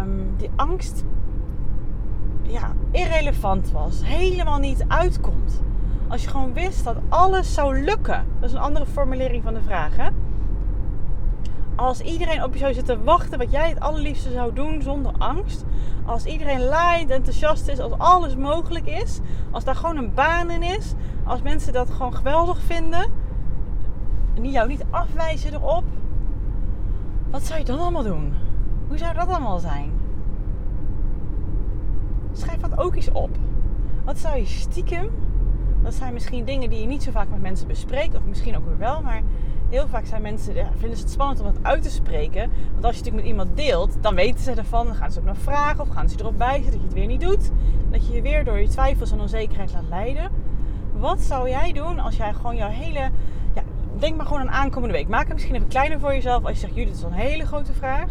um, 0.00 0.34
die 0.36 0.50
angst 0.56 1.04
ja, 2.52 2.72
irrelevant 2.90 3.70
was, 3.70 4.00
helemaal 4.04 4.58
niet 4.58 4.84
uitkomt. 4.88 5.62
Als 6.08 6.22
je 6.22 6.28
gewoon 6.28 6.52
wist 6.52 6.84
dat 6.84 6.96
alles 7.08 7.54
zou 7.54 7.84
lukken. 7.84 8.26
Dat 8.40 8.48
is 8.48 8.54
een 8.54 8.62
andere 8.62 8.86
formulering 8.86 9.42
van 9.42 9.54
de 9.54 9.62
vraag. 9.62 9.96
Hè? 9.96 10.08
Als 11.74 12.00
iedereen 12.00 12.42
op 12.42 12.52
je 12.52 12.58
zou 12.58 12.74
zitten 12.74 13.04
wachten 13.04 13.38
wat 13.38 13.50
jij 13.50 13.68
het 13.68 13.80
allerliefste 13.80 14.30
zou 14.30 14.54
doen 14.54 14.82
zonder 14.82 15.12
angst. 15.18 15.64
Als 16.04 16.24
iedereen 16.24 16.64
laait, 16.64 17.10
enthousiast 17.10 17.68
is, 17.68 17.78
als 17.78 17.92
alles 17.98 18.36
mogelijk 18.36 18.86
is. 18.86 19.20
Als 19.50 19.64
daar 19.64 19.76
gewoon 19.76 19.96
een 19.96 20.14
baan 20.14 20.50
in 20.50 20.62
is. 20.62 20.92
Als 21.24 21.42
mensen 21.42 21.72
dat 21.72 21.90
gewoon 21.90 22.14
geweldig 22.14 22.60
vinden. 22.60 23.12
En 24.34 24.50
jou 24.50 24.68
niet 24.68 24.84
afwijzen 24.90 25.52
erop. 25.52 25.84
Wat 27.30 27.42
zou 27.42 27.58
je 27.58 27.64
dan 27.64 27.78
allemaal 27.78 28.02
doen? 28.02 28.34
Hoe 28.88 28.98
zou 28.98 29.14
dat 29.14 29.28
allemaal 29.28 29.58
zijn? 29.58 30.01
Schrijf 32.32 32.60
dat 32.60 32.78
ook 32.78 32.94
eens 32.94 33.10
op. 33.10 33.30
Wat 34.04 34.18
zou 34.18 34.36
je 34.36 34.46
stiekem 34.46 35.10
dat 35.82 35.94
zijn 35.94 36.12
misschien 36.12 36.44
dingen 36.44 36.70
die 36.70 36.80
je 36.80 36.86
niet 36.86 37.02
zo 37.02 37.10
vaak 37.10 37.28
met 37.30 37.40
mensen 37.40 37.66
bespreekt. 37.66 38.16
Of 38.16 38.24
misschien 38.24 38.56
ook 38.56 38.66
weer 38.66 38.78
wel. 38.78 39.02
Maar 39.02 39.22
heel 39.68 39.88
vaak 39.88 40.06
zijn 40.06 40.22
mensen, 40.22 40.54
ja, 40.54 40.70
vinden 40.76 40.96
ze 40.96 41.02
het 41.02 41.12
spannend 41.12 41.40
om 41.40 41.46
het 41.46 41.58
uit 41.62 41.82
te 41.82 41.90
spreken. 41.90 42.50
Want 42.72 42.84
als 42.84 42.96
je 42.96 43.02
het 43.02 43.12
natuurlijk 43.12 43.14
met 43.14 43.24
iemand 43.24 43.56
deelt, 43.56 43.96
dan 44.00 44.14
weten 44.14 44.40
ze 44.40 44.52
ervan. 44.52 44.86
Dan 44.86 44.94
gaan 44.94 45.12
ze 45.12 45.18
ook 45.18 45.24
nog 45.24 45.38
vragen 45.38 45.80
of 45.80 45.88
gaan 45.88 46.08
ze 46.08 46.16
erop 46.20 46.38
wijzen 46.38 46.70
dat 46.70 46.80
je 46.80 46.86
het 46.86 46.92
weer 46.92 47.06
niet 47.06 47.20
doet. 47.20 47.50
Dat 47.90 48.06
je 48.06 48.12
je 48.12 48.22
weer 48.22 48.44
door 48.44 48.60
je 48.60 48.68
twijfels 48.68 49.12
en 49.12 49.20
onzekerheid 49.20 49.72
laat 49.72 49.88
leiden. 49.88 50.30
Wat 50.92 51.20
zou 51.20 51.48
jij 51.48 51.72
doen 51.72 51.98
als 51.98 52.16
jij 52.16 52.32
gewoon 52.32 52.56
jouw 52.56 52.70
hele... 52.70 53.10
Ja, 53.54 53.62
denk 53.98 54.16
maar 54.16 54.26
gewoon 54.26 54.40
aan 54.40 54.50
aankomende 54.50 54.94
week. 54.94 55.08
Maak 55.08 55.24
het 55.24 55.32
misschien 55.32 55.54
even 55.54 55.68
kleiner 55.68 56.00
voor 56.00 56.12
jezelf. 56.12 56.44
Als 56.44 56.52
je 56.52 56.60
zegt, 56.60 56.74
jullie, 56.74 56.88
dit 56.88 56.96
is 56.96 57.02
een 57.02 57.12
hele 57.12 57.46
grote 57.46 57.72
vraag. 57.72 58.10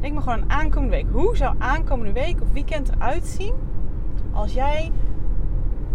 Denk 0.00 0.14
maar 0.14 0.22
gewoon 0.22 0.42
aan 0.42 0.50
aankomende 0.50 0.96
week. 0.96 1.06
Hoe 1.12 1.36
zou 1.36 1.54
aankomende 1.58 2.12
week 2.12 2.40
of 2.42 2.52
weekend 2.52 2.90
eruit 2.90 3.26
zien 3.26 3.54
als 4.32 4.52
jij 4.52 4.92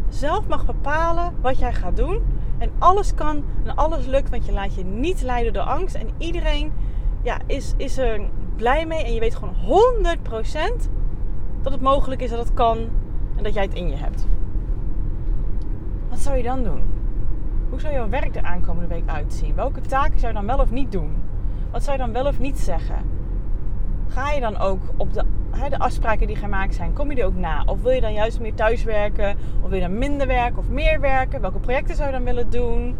zelf 0.09 0.47
mag 0.47 0.65
bepalen 0.65 1.33
wat 1.41 1.59
jij 1.59 1.73
gaat 1.73 1.95
doen. 1.95 2.21
En 2.57 2.71
alles 2.79 3.13
kan 3.13 3.43
en 3.63 3.75
alles 3.75 4.05
lukt, 4.05 4.29
want 4.29 4.45
je 4.45 4.51
laat 4.51 4.75
je 4.75 4.83
niet 4.83 5.21
leiden 5.21 5.53
door 5.53 5.63
angst. 5.63 5.95
En 5.95 6.09
iedereen 6.17 6.71
ja, 7.21 7.37
is, 7.45 7.73
is 7.77 7.97
er 7.97 8.21
blij 8.55 8.85
mee. 8.85 9.03
En 9.03 9.13
je 9.13 9.19
weet 9.19 9.35
gewoon 9.35 9.55
100% 10.81 10.89
dat 11.61 11.71
het 11.71 11.81
mogelijk 11.81 12.21
is, 12.21 12.29
dat 12.29 12.39
het 12.39 12.53
kan 12.53 12.77
en 13.35 13.43
dat 13.43 13.53
jij 13.53 13.63
het 13.63 13.73
in 13.73 13.89
je 13.89 13.95
hebt. 13.95 14.27
Wat 16.09 16.19
zou 16.19 16.37
je 16.37 16.43
dan 16.43 16.63
doen? 16.63 16.81
Hoe 17.69 17.79
zou 17.79 17.93
jouw 17.93 18.09
werk 18.09 18.33
de 18.33 18.43
aankomende 18.43 18.87
week 18.87 19.09
uitzien? 19.09 19.55
Welke 19.55 19.81
taken 19.81 20.19
zou 20.19 20.33
je 20.33 20.37
dan 20.37 20.47
wel 20.47 20.59
of 20.59 20.71
niet 20.71 20.91
doen? 20.91 21.15
Wat 21.71 21.83
zou 21.83 21.97
je 21.97 22.03
dan 22.03 22.13
wel 22.13 22.25
of 22.25 22.39
niet 22.39 22.59
zeggen? 22.59 23.20
Ga 24.13 24.31
je 24.31 24.39
dan 24.39 24.57
ook 24.57 24.81
op 24.97 25.13
de, 25.13 25.23
hè, 25.51 25.69
de 25.69 25.79
afspraken 25.79 26.27
die 26.27 26.35
gemaakt 26.35 26.75
zijn, 26.75 26.93
kom 26.93 27.09
je 27.09 27.15
die 27.15 27.25
ook 27.25 27.35
na? 27.35 27.63
Of 27.65 27.81
wil 27.81 27.91
je 27.91 28.01
dan 28.01 28.13
juist 28.13 28.39
meer 28.39 28.53
thuiswerken? 28.53 29.35
Of 29.61 29.69
wil 29.69 29.79
je 29.79 29.87
dan 29.87 29.97
minder 29.97 30.27
werken 30.27 30.57
of 30.57 30.69
meer 30.69 30.99
werken? 30.99 31.41
Welke 31.41 31.59
projecten 31.59 31.95
zou 31.95 32.07
je 32.07 32.13
dan 32.15 32.23
willen 32.23 32.49
doen? 32.49 32.95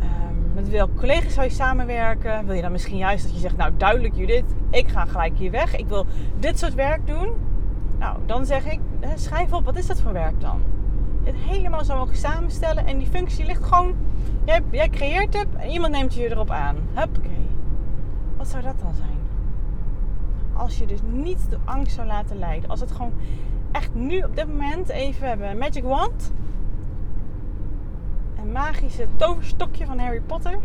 Ehm, 0.00 0.54
met 0.54 0.68
welke 0.68 0.94
collega's 0.94 1.34
zou 1.34 1.46
je 1.46 1.52
samenwerken? 1.52 2.46
Wil 2.46 2.54
je 2.54 2.62
dan 2.62 2.72
misschien 2.72 2.96
juist 2.96 3.24
dat 3.24 3.34
je 3.34 3.40
zegt, 3.40 3.56
nou 3.56 3.72
duidelijk 3.76 4.14
Judith, 4.16 4.54
ik 4.70 4.88
ga 4.88 5.04
gelijk 5.04 5.36
hier 5.36 5.50
weg. 5.50 5.76
Ik 5.76 5.86
wil 5.86 6.06
dit 6.38 6.58
soort 6.58 6.74
werk 6.74 7.06
doen. 7.06 7.28
Nou, 7.98 8.16
dan 8.26 8.46
zeg 8.46 8.66
ik, 8.72 8.80
schrijf 9.14 9.52
op, 9.52 9.64
wat 9.64 9.76
is 9.76 9.86
dat 9.86 10.00
voor 10.00 10.12
werk 10.12 10.40
dan? 10.40 10.60
Het 11.24 11.34
helemaal 11.36 11.84
zou 11.84 11.98
mogen 11.98 12.16
samenstellen 12.16 12.86
en 12.86 12.98
die 12.98 13.08
functie 13.08 13.46
ligt 13.46 13.64
gewoon, 13.64 13.94
jij, 14.44 14.62
jij 14.70 14.88
creëert 14.88 15.38
het 15.38 15.48
en 15.56 15.68
iemand 15.68 15.92
neemt 15.92 16.14
je 16.14 16.30
erop 16.30 16.50
aan. 16.50 16.76
Huppakee. 16.94 17.48
Wat 18.36 18.48
zou 18.48 18.62
dat 18.62 18.80
dan 18.80 18.94
zijn? 18.94 19.15
Als 20.56 20.78
je 20.78 20.86
dus 20.86 21.00
niet 21.10 21.50
de 21.50 21.58
angst 21.64 21.94
zou 21.94 22.06
laten 22.06 22.38
leiden. 22.38 22.70
Als 22.70 22.80
het 22.80 22.92
gewoon 22.92 23.12
echt 23.72 23.94
nu 23.94 24.22
op 24.22 24.36
dit 24.36 24.48
moment 24.48 24.88
even 24.88 25.28
hebben 25.28 25.58
magic 25.58 25.84
wand. 25.84 26.32
Een 28.38 28.52
magische 28.52 29.06
toverstokje 29.16 29.86
van 29.86 29.98
Harry 29.98 30.20
Potter. 30.20 30.58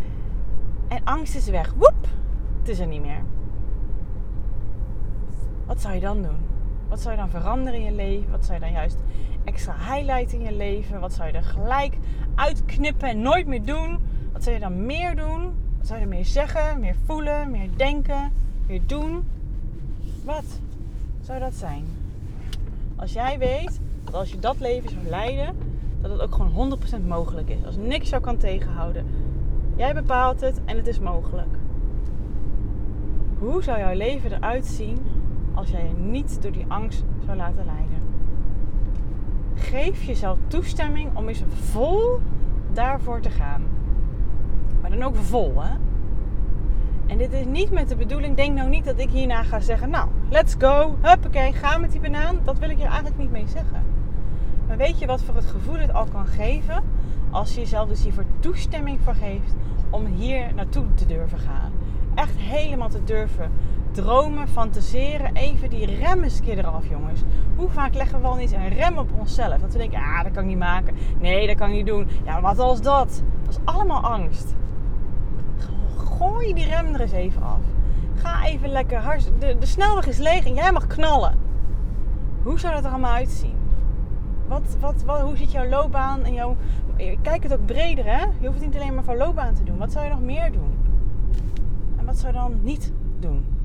en 0.88 1.00
angst 1.04 1.34
is 1.34 1.48
weg. 1.48 1.74
Woep! 1.76 2.06
Het 2.58 2.68
is 2.68 2.78
er 2.78 2.86
niet 2.86 3.02
meer. 3.02 3.22
Wat 5.66 5.80
zou 5.80 5.94
je 5.94 6.00
dan 6.00 6.22
doen? 6.22 6.36
Wat 6.88 7.00
zou 7.00 7.14
je 7.14 7.20
dan 7.20 7.30
veranderen 7.30 7.78
in 7.80 7.84
je 7.84 7.92
leven? 7.92 8.30
Wat 8.30 8.44
zou 8.44 8.54
je 8.54 8.64
dan 8.64 8.72
juist 8.72 8.98
extra 9.44 9.74
highlighten 9.74 10.38
in 10.38 10.44
je 10.44 10.56
leven? 10.56 11.00
Wat 11.00 11.12
zou 11.12 11.28
je 11.28 11.34
er 11.34 11.42
gelijk 11.42 11.98
uitknippen 12.34 13.08
en 13.08 13.20
nooit 13.20 13.46
meer 13.46 13.64
doen? 13.64 13.98
Wat 14.32 14.42
zou 14.42 14.54
je 14.54 14.60
dan 14.60 14.86
meer 14.86 15.16
doen? 15.16 15.54
Wat 15.78 15.86
zou 15.86 15.98
je 15.98 16.04
er 16.04 16.10
meer 16.10 16.24
zeggen, 16.24 16.80
meer 16.80 16.96
voelen, 17.04 17.50
meer 17.50 17.68
denken? 17.76 18.32
Weer 18.68 18.80
doen. 18.86 19.24
Wat 20.24 20.60
zou 21.20 21.38
dat 21.38 21.54
zijn? 21.54 21.84
Als 22.96 23.12
jij 23.12 23.38
weet 23.38 23.80
dat 24.04 24.14
als 24.14 24.30
je 24.30 24.38
dat 24.38 24.60
leven 24.60 24.90
zou 24.90 25.06
leiden, 25.06 25.56
dat 26.00 26.10
het 26.10 26.20
ook 26.20 26.34
gewoon 26.34 26.78
100% 27.02 27.06
mogelijk 27.06 27.48
is. 27.48 27.64
Als 27.64 27.76
niks 27.76 28.08
jou 28.08 28.22
kan 28.22 28.36
tegenhouden. 28.36 29.06
Jij 29.76 29.94
bepaalt 29.94 30.40
het 30.40 30.60
en 30.64 30.76
het 30.76 30.86
is 30.86 30.98
mogelijk. 30.98 31.56
Hoe 33.38 33.62
zou 33.62 33.78
jouw 33.78 33.94
leven 33.94 34.32
eruit 34.32 34.66
zien 34.66 34.98
als 35.54 35.70
jij 35.70 35.86
je 35.88 35.94
niet 35.94 36.42
door 36.42 36.52
die 36.52 36.64
angst 36.68 37.04
zou 37.24 37.36
laten 37.36 37.64
leiden? 37.64 38.02
Geef 39.54 40.02
jezelf 40.02 40.38
toestemming 40.46 41.16
om 41.16 41.28
eens 41.28 41.42
vol 41.52 42.18
daarvoor 42.72 43.20
te 43.20 43.30
gaan. 43.30 43.62
Maar 44.80 44.90
dan 44.90 45.02
ook 45.02 45.16
vol, 45.16 45.62
hè? 45.62 45.70
En 47.08 47.18
dit 47.18 47.32
is 47.32 47.44
niet 47.44 47.70
met 47.70 47.88
de 47.88 47.96
bedoeling, 47.96 48.36
denk 48.36 48.54
nou 48.54 48.68
niet 48.68 48.84
dat 48.84 48.98
ik 48.98 49.10
hierna 49.10 49.42
ga 49.42 49.60
zeggen, 49.60 49.90
nou, 49.90 50.08
let's 50.30 50.54
go, 50.58 50.96
huppakee, 51.00 51.52
ga 51.52 51.78
met 51.78 51.92
die 51.92 52.00
banaan. 52.00 52.38
Dat 52.44 52.58
wil 52.58 52.70
ik 52.70 52.78
je 52.78 52.84
eigenlijk 52.84 53.18
niet 53.18 53.30
mee 53.30 53.46
zeggen. 53.46 53.82
Maar 54.66 54.76
weet 54.76 54.98
je 54.98 55.06
wat 55.06 55.22
voor 55.22 55.34
het 55.34 55.46
gevoel 55.46 55.78
het 55.78 55.92
al 55.92 56.04
kan 56.04 56.26
geven 56.26 56.82
als 57.30 57.54
je 57.54 57.60
jezelf 57.60 57.88
dus 57.88 58.02
hiervoor 58.02 58.24
toestemming 58.40 59.00
voor 59.04 59.14
geeft 59.14 59.54
om 59.90 60.06
hier 60.06 60.54
naartoe 60.54 60.84
te 60.94 61.06
durven 61.06 61.38
gaan. 61.38 61.72
Echt 62.14 62.36
helemaal 62.36 62.88
te 62.88 63.04
durven 63.04 63.50
dromen, 63.90 64.48
fantaseren, 64.48 65.34
even 65.34 65.70
die 65.70 65.86
rem 65.86 66.22
eens 66.22 66.38
een 66.38 66.44
keer 66.44 66.58
eraf, 66.58 66.88
jongens. 66.88 67.20
Hoe 67.56 67.68
vaak 67.68 67.94
leggen 67.94 68.20
we 68.20 68.26
al 68.26 68.34
niet 68.34 68.52
een 68.52 68.68
rem 68.68 68.98
op 68.98 69.10
onszelf? 69.18 69.60
Dat 69.60 69.72
we 69.72 69.78
denken, 69.78 69.98
ah, 69.98 70.22
dat 70.22 70.32
kan 70.32 70.42
ik 70.42 70.48
niet 70.48 70.58
maken. 70.58 70.94
Nee, 71.18 71.46
dat 71.46 71.56
kan 71.56 71.68
ik 71.68 71.74
niet 71.74 71.86
doen. 71.86 72.08
Ja, 72.24 72.40
wat 72.40 72.58
als 72.58 72.82
dat? 72.82 73.22
Dat 73.42 73.54
is 73.54 73.58
allemaal 73.64 74.00
angst 74.00 74.54
gooi 76.18 76.54
die 76.54 76.64
rem 76.64 76.94
er 76.94 77.00
eens 77.00 77.12
even 77.12 77.42
af. 77.42 77.60
Ga 78.14 78.44
even 78.44 78.68
lekker 78.68 78.98
hard. 78.98 79.30
De, 79.38 79.56
de 79.58 79.66
snelweg 79.66 80.06
is 80.06 80.18
leeg 80.18 80.44
en 80.44 80.54
jij 80.54 80.72
mag 80.72 80.86
knallen. 80.86 81.38
Hoe 82.42 82.58
zou 82.58 82.74
dat 82.74 82.84
er 82.84 82.90
allemaal 82.90 83.12
uitzien? 83.12 83.56
Wat, 84.48 84.76
wat, 84.80 85.02
wat, 85.02 85.20
hoe 85.20 85.36
ziet 85.36 85.52
jouw 85.52 85.68
loopbaan 85.68 86.24
en 86.24 86.32
jouw. 86.32 86.56
Kijk 87.22 87.42
het 87.42 87.52
ook 87.52 87.66
breder, 87.66 88.04
hè? 88.04 88.24
Je 88.40 88.46
hoeft 88.46 88.60
het 88.60 88.66
niet 88.66 88.74
alleen 88.74 88.94
maar 88.94 89.04
voor 89.04 89.16
loopbaan 89.16 89.54
te 89.54 89.64
doen. 89.64 89.78
Wat 89.78 89.92
zou 89.92 90.04
je 90.04 90.10
nog 90.10 90.20
meer 90.20 90.52
doen? 90.52 90.78
En 91.96 92.04
wat 92.06 92.18
zou 92.18 92.32
je 92.32 92.38
dan 92.38 92.60
niet 92.62 92.92
doen? 93.18 93.56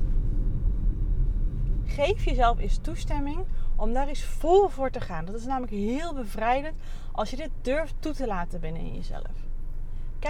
Geef 1.84 2.24
jezelf 2.24 2.58
eens 2.58 2.78
toestemming 2.78 3.38
om 3.76 3.92
daar 3.92 4.08
eens 4.08 4.24
vol 4.24 4.68
voor 4.68 4.90
te 4.90 5.00
gaan. 5.00 5.24
Dat 5.24 5.34
is 5.34 5.46
namelijk 5.46 5.72
heel 5.72 6.14
bevrijdend 6.14 6.74
als 7.12 7.30
je 7.30 7.36
dit 7.36 7.50
durft 7.62 7.94
toe 7.98 8.12
te 8.12 8.26
laten 8.26 8.60
binnen 8.60 8.82
in 8.82 8.94
jezelf 8.94 9.43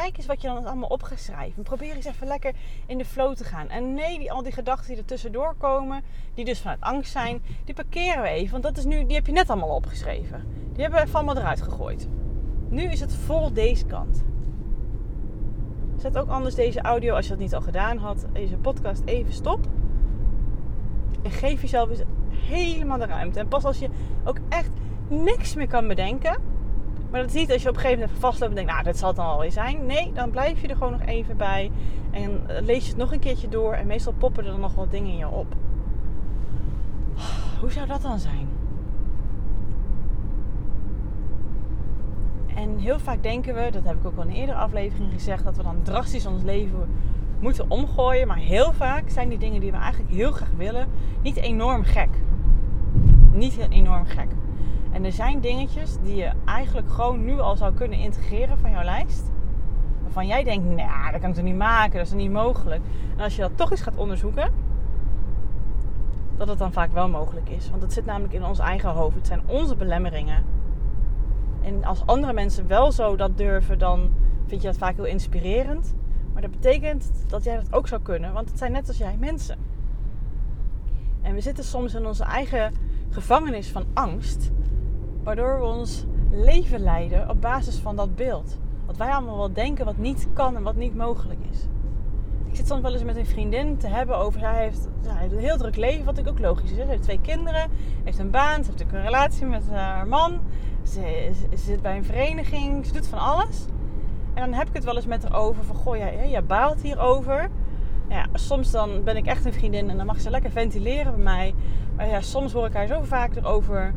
kijk 0.00 0.16
eens 0.16 0.26
wat 0.26 0.40
je 0.40 0.48
dan 0.48 0.66
allemaal 0.66 0.88
opgeschreven. 0.88 1.62
Probeer 1.62 1.94
eens 1.94 2.04
even 2.04 2.26
lekker 2.26 2.52
in 2.86 2.98
de 2.98 3.04
flow 3.04 3.34
te 3.34 3.44
gaan. 3.44 3.68
En 3.68 3.94
nee, 3.94 4.18
die, 4.18 4.32
al 4.32 4.42
die 4.42 4.52
gedachten 4.52 4.88
die 4.88 4.96
er 4.96 5.04
tussendoor 5.04 5.54
komen, 5.58 6.02
die 6.34 6.44
dus 6.44 6.60
vanuit 6.60 6.80
angst 6.80 7.12
zijn, 7.12 7.42
die 7.64 7.74
parkeren 7.74 8.22
we 8.22 8.28
even. 8.28 8.50
Want 8.50 8.62
dat 8.62 8.76
is 8.76 8.84
nu, 8.84 9.06
die 9.06 9.16
heb 9.16 9.26
je 9.26 9.32
net 9.32 9.50
allemaal 9.50 9.74
opgeschreven. 9.74 10.44
Die 10.72 10.82
hebben 10.82 11.00
we 11.00 11.06
even 11.06 11.18
allemaal 11.18 11.36
eruit 11.36 11.62
gegooid. 11.62 12.08
Nu 12.68 12.82
is 12.82 13.00
het 13.00 13.14
vol 13.14 13.52
deze 13.52 13.86
kant. 13.86 14.24
Zet 15.96 16.18
ook 16.18 16.28
anders 16.28 16.54
deze 16.54 16.80
audio, 16.80 17.14
als 17.14 17.24
je 17.24 17.30
dat 17.30 17.40
niet 17.40 17.54
al 17.54 17.60
gedaan 17.60 17.98
had, 17.98 18.26
deze 18.32 18.56
podcast 18.56 19.02
even 19.04 19.32
stop. 19.32 19.66
En 21.22 21.30
geef 21.30 21.60
jezelf 21.60 21.90
eens 21.90 22.02
helemaal 22.30 22.98
de 22.98 23.06
ruimte. 23.06 23.38
En 23.38 23.48
pas 23.48 23.64
als 23.64 23.78
je 23.78 23.88
ook 24.24 24.38
echt 24.48 24.70
niks 25.08 25.54
meer 25.54 25.68
kan 25.68 25.88
bedenken, 25.88 26.36
maar 27.14 27.23
dat 27.23 27.35
is 27.35 27.40
niet 27.40 27.52
als 27.52 27.62
je 27.62 27.68
op 27.68 27.75
een 27.75 27.80
gegeven 27.80 28.02
moment 28.02 28.21
vastloopt 28.21 28.50
en 28.50 28.56
denkt, 28.56 28.73
nou, 28.73 28.85
dat 28.85 28.97
zal 28.97 29.09
het 29.09 29.16
dan 29.16 29.26
alweer 29.26 29.52
zijn. 29.52 29.87
Nee, 29.87 30.12
dan 30.12 30.30
blijf 30.30 30.61
je 30.61 30.68
er 30.68 30.76
gewoon 30.76 30.92
nog 30.92 31.02
even 31.02 31.37
bij. 31.37 31.71
En 32.11 32.42
eh, 32.47 32.62
lees 32.62 32.83
je 32.83 32.88
het 32.88 32.97
nog 32.97 33.12
een 33.12 33.18
keertje 33.18 33.49
door. 33.49 33.73
En 33.73 33.87
meestal 33.87 34.12
poppen 34.12 34.44
er 34.44 34.50
dan 34.50 34.61
nog 34.61 34.75
wat 34.75 34.90
dingen 34.90 35.11
in 35.11 35.16
je 35.16 35.28
op. 35.28 35.54
Hoe 37.61 37.73
zou 37.73 37.87
dat 37.87 38.02
dan 38.02 38.18
zijn? 38.18 38.49
En 42.54 42.78
heel 42.78 42.99
vaak 42.99 43.23
denken 43.23 43.54
we, 43.54 43.71
dat 43.71 43.85
heb 43.85 43.97
ik 43.97 44.06
ook 44.06 44.16
al 44.16 44.23
in 44.23 44.28
een 44.28 44.37
eerdere 44.37 44.59
aflevering 44.59 45.12
gezegd, 45.12 45.44
dat 45.44 45.56
we 45.56 45.62
dan 45.62 45.83
drastisch 45.83 46.26
ons 46.26 46.42
leven 46.42 46.88
moeten 47.38 47.71
omgooien. 47.71 48.26
Maar 48.26 48.37
heel 48.37 48.73
vaak 48.73 49.11
zijn 49.11 49.28
die 49.28 49.38
dingen 49.38 49.61
die 49.61 49.71
we 49.71 49.76
eigenlijk 49.76 50.12
heel 50.12 50.33
graag 50.33 50.52
willen, 50.56 50.88
niet 51.23 51.37
enorm 51.37 51.83
gek. 51.83 52.11
Niet 53.33 53.56
enorm 53.71 54.06
gek. 54.06 54.28
En 54.94 55.04
er 55.04 55.12
zijn 55.12 55.40
dingetjes 55.40 55.96
die 56.02 56.16
je 56.16 56.32
eigenlijk 56.44 56.90
gewoon 56.90 57.24
nu 57.24 57.40
al 57.40 57.56
zou 57.56 57.74
kunnen 57.74 57.98
integreren 57.98 58.58
van 58.58 58.70
jouw 58.70 58.84
lijst. 58.84 59.30
Waarvan 60.02 60.26
jij 60.26 60.44
denkt, 60.44 60.64
nou, 60.68 61.10
dat 61.12 61.20
kan 61.20 61.30
ik 61.30 61.34
toch 61.34 61.44
niet 61.44 61.56
maken, 61.56 61.98
dat 61.98 62.06
is 62.06 62.12
niet 62.12 62.32
mogelijk. 62.32 62.82
En 63.16 63.24
als 63.24 63.36
je 63.36 63.42
dat 63.42 63.56
toch 63.56 63.70
eens 63.70 63.82
gaat 63.82 63.96
onderzoeken, 63.96 64.52
dat 66.36 66.48
het 66.48 66.58
dan 66.58 66.72
vaak 66.72 66.92
wel 66.92 67.08
mogelijk 67.08 67.48
is. 67.48 67.70
Want 67.70 67.82
het 67.82 67.92
zit 67.92 68.04
namelijk 68.04 68.32
in 68.32 68.44
ons 68.44 68.58
eigen 68.58 68.90
hoofd. 68.90 69.14
Het 69.14 69.26
zijn 69.26 69.42
onze 69.46 69.76
belemmeringen. 69.76 70.44
En 71.62 71.84
als 71.84 72.06
andere 72.06 72.32
mensen 72.32 72.66
wel 72.66 72.92
zo 72.92 73.16
dat 73.16 73.38
durven, 73.38 73.78
dan 73.78 74.10
vind 74.46 74.62
je 74.62 74.68
dat 74.68 74.76
vaak 74.76 74.94
heel 74.96 75.04
inspirerend. 75.04 75.94
Maar 76.32 76.42
dat 76.42 76.50
betekent 76.50 77.10
dat 77.26 77.44
jij 77.44 77.56
dat 77.56 77.72
ook 77.72 77.88
zou 77.88 78.02
kunnen, 78.02 78.32
want 78.32 78.48
het 78.48 78.58
zijn 78.58 78.72
net 78.72 78.88
als 78.88 78.98
jij 78.98 79.16
mensen. 79.18 79.58
En 81.22 81.34
we 81.34 81.40
zitten 81.40 81.64
soms 81.64 81.94
in 81.94 82.06
onze 82.06 82.24
eigen 82.24 82.74
gevangenis 83.10 83.70
van 83.70 83.84
angst. 83.94 84.52
Waardoor 85.24 85.58
we 85.58 85.64
ons 85.64 86.04
leven 86.30 86.80
leiden 86.80 87.30
op 87.30 87.40
basis 87.40 87.76
van 87.76 87.96
dat 87.96 88.16
beeld. 88.16 88.58
Wat 88.86 88.96
wij 88.96 89.10
allemaal 89.10 89.36
wel 89.36 89.52
denken 89.52 89.84
wat 89.84 89.96
niet 89.96 90.28
kan 90.32 90.56
en 90.56 90.62
wat 90.62 90.76
niet 90.76 90.94
mogelijk 90.94 91.40
is. 91.50 91.58
Ik 92.48 92.56
zit 92.56 92.66
soms 92.66 92.82
wel 92.82 92.92
eens 92.92 93.04
met 93.04 93.16
een 93.16 93.26
vriendin 93.26 93.76
te 93.76 93.86
hebben 93.86 94.16
over... 94.16 94.40
Zij 94.40 94.62
heeft, 94.62 94.88
heeft 95.06 95.32
een 95.32 95.38
heel 95.38 95.56
druk 95.56 95.76
leven, 95.76 96.04
wat 96.04 96.18
ik 96.18 96.28
ook 96.28 96.38
logisch 96.38 96.70
is. 96.70 96.76
Ze 96.76 96.84
heeft 96.84 97.02
twee 97.02 97.20
kinderen, 97.20 97.70
heeft 98.04 98.18
een 98.18 98.30
baan, 98.30 98.64
ze 98.64 98.70
heeft 98.70 98.84
ook 98.84 98.92
een 98.92 99.02
relatie 99.02 99.46
met 99.46 99.70
haar 99.70 100.06
man. 100.06 100.40
Ze, 100.82 101.30
zit 101.54 101.82
bij 101.82 101.96
een 101.96 102.04
vereniging, 102.04 102.86
ze 102.86 102.92
doet 102.92 103.06
van 103.06 103.18
alles. 103.18 103.66
En 104.34 104.40
dan 104.40 104.52
heb 104.52 104.68
ik 104.68 104.74
het 104.74 104.84
wel 104.84 104.96
eens 104.96 105.06
met 105.06 105.22
haar 105.22 105.40
over 105.40 105.64
van... 105.64 105.76
Goh, 105.76 105.96
jij, 105.96 106.28
jij 106.30 106.44
baalt 106.44 106.82
hierover. 106.82 107.50
Ja, 108.08 108.26
soms 108.32 108.70
dan 108.70 109.04
ben 109.04 109.16
ik 109.16 109.26
echt 109.26 109.44
een 109.44 109.52
vriendin 109.52 109.90
en 109.90 109.96
dan 109.96 110.06
mag 110.06 110.20
ze 110.20 110.30
lekker 110.30 110.50
ventileren 110.50 111.14
bij 111.14 111.24
mij. 111.24 111.54
Maar 111.96 112.08
ja, 112.08 112.20
soms 112.20 112.52
hoor 112.52 112.66
ik 112.66 112.72
haar 112.72 112.86
zo 112.86 113.02
vaak 113.02 113.36
erover 113.36 113.94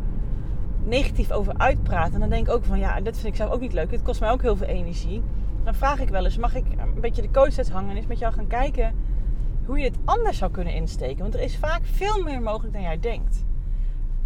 negatief 0.88 1.32
over 1.32 1.54
uitpraten. 1.58 2.14
En 2.14 2.20
dan 2.20 2.30
denk 2.30 2.48
ik 2.48 2.54
ook 2.54 2.64
van 2.64 2.80
ja, 2.80 3.02
dit 3.02 3.16
vind 3.16 3.28
ik 3.28 3.36
zelf 3.36 3.52
ook 3.52 3.60
niet 3.60 3.74
leuk. 3.74 3.92
Het 3.92 4.02
kost 4.02 4.20
mij 4.20 4.32
ook 4.32 4.42
heel 4.42 4.56
veel 4.56 4.68
energie. 4.68 5.22
Dan 5.64 5.76
vraag 5.76 6.00
ik 6.00 6.10
wel 6.10 6.26
eens, 6.26 6.38
mag 6.38 6.56
ik 6.56 6.66
een 6.78 7.02
beetje 7.02 7.22
de 7.22 7.32
coach 7.32 7.70
hangen 7.70 7.90
en 7.90 7.96
eens 7.96 8.08
met 8.08 8.20
jou 8.20 8.34
gaan 8.34 8.48
kijken 8.48 8.96
hoe 9.66 9.78
je 9.78 9.92
dit 9.92 10.00
anders 10.06 10.38
zou 10.38 10.52
kunnen 10.52 10.74
insteken. 10.74 11.22
Want 11.22 11.34
er 11.34 11.42
is 11.42 11.58
vaak 11.58 11.82
veel 11.84 12.24
meer 12.24 12.42
mogelijk 12.42 12.74
dan 12.74 12.82
jij 12.82 13.00
denkt. 13.00 13.46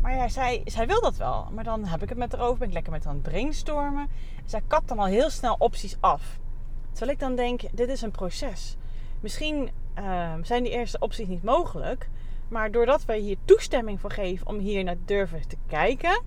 Maar 0.01 0.15
ja, 0.15 0.27
zij, 0.27 0.61
zij 0.65 0.87
wil 0.87 1.01
dat 1.01 1.17
wel. 1.17 1.47
Maar 1.53 1.63
dan 1.63 1.85
heb 1.85 2.03
ik 2.03 2.09
het 2.09 2.17
met 2.17 2.31
haar 2.31 2.41
over, 2.41 2.57
ben 2.57 2.67
ik 2.67 2.73
lekker 2.73 2.91
met 2.91 3.03
haar 3.03 3.13
aan 3.13 3.19
het 3.19 3.29
brainstormen. 3.29 4.07
En 4.43 4.49
zij 4.49 4.61
kapt 4.67 4.87
dan 4.87 4.99
al 4.99 5.05
heel 5.05 5.29
snel 5.29 5.55
opties 5.59 5.97
af. 5.99 6.39
Terwijl 6.91 7.11
ik 7.11 7.19
dan 7.19 7.35
denk, 7.35 7.61
dit 7.71 7.89
is 7.89 8.01
een 8.01 8.11
proces. 8.11 8.77
Misschien 9.19 9.69
ehm, 9.93 10.43
zijn 10.43 10.63
die 10.63 10.71
eerste 10.71 10.99
opties 10.99 11.27
niet 11.27 11.43
mogelijk. 11.43 12.09
Maar 12.47 12.71
doordat 12.71 13.05
wij 13.05 13.19
hier 13.19 13.37
toestemming 13.45 13.99
voor 13.99 14.11
geven 14.11 14.47
om 14.47 14.57
hier 14.57 14.83
naar 14.83 14.97
durven 15.05 15.47
te 15.47 15.57
kijken, 15.67 16.23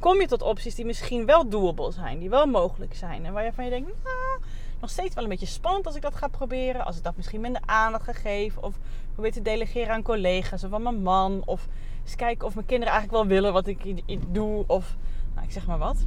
kom 0.00 0.20
je 0.20 0.26
tot 0.26 0.42
opties 0.42 0.74
die 0.74 0.84
misschien 0.84 1.26
wel 1.26 1.48
doable 1.48 1.92
zijn, 1.92 2.18
die 2.18 2.30
wel 2.30 2.46
mogelijk 2.46 2.94
zijn. 2.94 3.24
En 3.24 3.32
waarvan 3.32 3.64
je 3.64 3.70
denkt, 3.70 3.88
nou, 4.04 4.52
nog 4.80 4.90
steeds 4.90 5.14
wel 5.14 5.24
een 5.24 5.30
beetje 5.30 5.46
spannend 5.46 5.86
als 5.86 5.96
ik 5.96 6.02
dat 6.02 6.14
ga 6.14 6.28
proberen. 6.28 6.84
Als 6.84 6.96
ik 6.96 7.02
dat 7.02 7.16
misschien 7.16 7.40
minder 7.40 7.62
aandacht 7.64 8.04
ga 8.04 8.12
geven. 8.12 8.62
Of 8.62 8.74
probeer 9.12 9.32
te 9.32 9.42
delegeren 9.42 9.94
aan 9.94 10.02
collega's 10.02 10.64
of 10.64 10.72
aan 10.72 10.82
mijn 10.82 11.02
man. 11.02 11.42
Of 11.44 11.68
eens 12.04 12.16
kijken 12.16 12.46
of 12.46 12.54
mijn 12.54 12.66
kinderen 12.66 12.92
eigenlijk 12.94 13.22
wel 13.22 13.32
willen 13.34 13.52
wat 13.52 13.66
ik 13.66 14.34
doe. 14.34 14.64
Of 14.66 14.96
nou, 15.34 15.46
ik 15.46 15.52
zeg 15.52 15.66
maar 15.66 15.78
wat. 15.78 16.06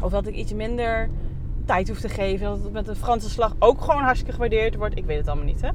Of 0.00 0.10
dat 0.10 0.26
ik 0.26 0.34
iets 0.34 0.52
minder 0.52 1.10
tijd 1.64 1.88
hoef 1.88 2.00
te 2.00 2.08
geven. 2.08 2.46
Dat 2.46 2.62
het 2.62 2.72
met 2.72 2.88
een 2.88 2.96
Franse 2.96 3.30
slag 3.30 3.54
ook 3.58 3.80
gewoon 3.80 4.02
hartstikke 4.02 4.32
gewaardeerd 4.32 4.74
wordt. 4.74 4.96
Ik 4.96 5.04
weet 5.04 5.18
het 5.18 5.26
allemaal 5.26 5.46
niet, 5.46 5.60
hè. 5.60 5.70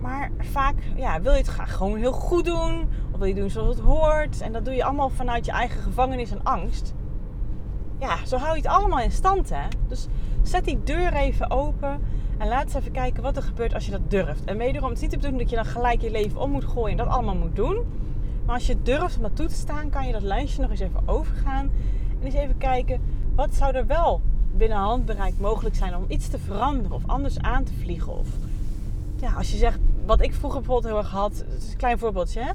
Maar 0.00 0.30
vaak 0.38 0.74
ja, 0.96 1.20
wil 1.20 1.32
je 1.32 1.38
het 1.38 1.46
graag 1.46 1.76
gewoon 1.76 1.98
heel 1.98 2.12
goed 2.12 2.44
doen. 2.44 2.88
Of 3.12 3.18
wil 3.18 3.26
je 3.26 3.34
doen 3.34 3.50
zoals 3.50 3.76
het 3.76 3.84
hoort. 3.84 4.40
En 4.40 4.52
dat 4.52 4.64
doe 4.64 4.74
je 4.74 4.84
allemaal 4.84 5.08
vanuit 5.08 5.44
je 5.44 5.52
eigen 5.52 5.82
gevangenis 5.82 6.30
en 6.30 6.42
angst. 6.42 6.94
Ja, 7.98 8.26
zo 8.26 8.36
hou 8.36 8.56
je 8.56 8.62
het 8.62 8.70
allemaal 8.70 9.00
in 9.00 9.10
stand, 9.10 9.50
hè. 9.50 9.66
Dus 9.88 10.06
zet 10.42 10.64
die 10.64 10.82
deur 10.84 11.12
even 11.12 11.50
open. 11.50 12.00
En 12.38 12.48
laat 12.48 12.64
eens 12.64 12.74
even 12.74 12.92
kijken 12.92 13.22
wat 13.22 13.36
er 13.36 13.42
gebeurt 13.42 13.74
als 13.74 13.84
je 13.84 13.90
dat 13.90 14.10
durft. 14.10 14.44
En 14.44 14.56
wederom, 14.56 14.90
het 14.90 15.00
niet 15.00 15.10
de 15.10 15.16
bedoeling 15.16 15.42
dat 15.42 15.50
je 15.50 15.56
dan 15.56 15.72
gelijk 15.72 16.00
je 16.00 16.10
leven 16.10 16.40
om 16.40 16.50
moet 16.50 16.64
gooien 16.64 16.90
en 16.90 17.04
dat 17.04 17.14
allemaal 17.14 17.36
moet 17.36 17.56
doen. 17.56 17.84
Maar 18.44 18.54
als 18.54 18.66
je 18.66 18.82
durft 18.82 19.16
om 19.16 19.22
dat 19.22 19.36
toe 19.36 19.46
te 19.46 19.54
staan, 19.54 19.90
kan 19.90 20.06
je 20.06 20.12
dat 20.12 20.22
lijstje 20.22 20.62
nog 20.62 20.70
eens 20.70 20.80
even 20.80 21.08
overgaan. 21.08 21.70
En 22.18 22.24
eens 22.24 22.34
even 22.34 22.58
kijken, 22.58 23.00
wat 23.34 23.54
zou 23.54 23.74
er 23.74 23.86
wel 23.86 24.20
binnen 24.52 24.78
handbereik 24.78 25.34
mogelijk 25.38 25.74
zijn 25.76 25.96
om 25.96 26.04
iets 26.08 26.28
te 26.28 26.38
veranderen 26.38 26.92
of 26.92 27.02
anders 27.06 27.38
aan 27.38 27.64
te 27.64 27.72
vliegen. 27.74 28.18
Of 28.18 28.28
ja, 29.16 29.32
als 29.32 29.50
je 29.50 29.56
zegt, 29.56 29.78
wat 30.10 30.22
ik 30.22 30.34
vroeger 30.34 30.60
bijvoorbeeld 30.60 30.92
heel 30.92 31.02
erg 31.02 31.10
had, 31.10 31.44
het 31.48 31.62
is 31.62 31.70
een 31.70 31.76
klein 31.76 31.98
voorbeeldje 31.98 32.40
hè. 32.40 32.50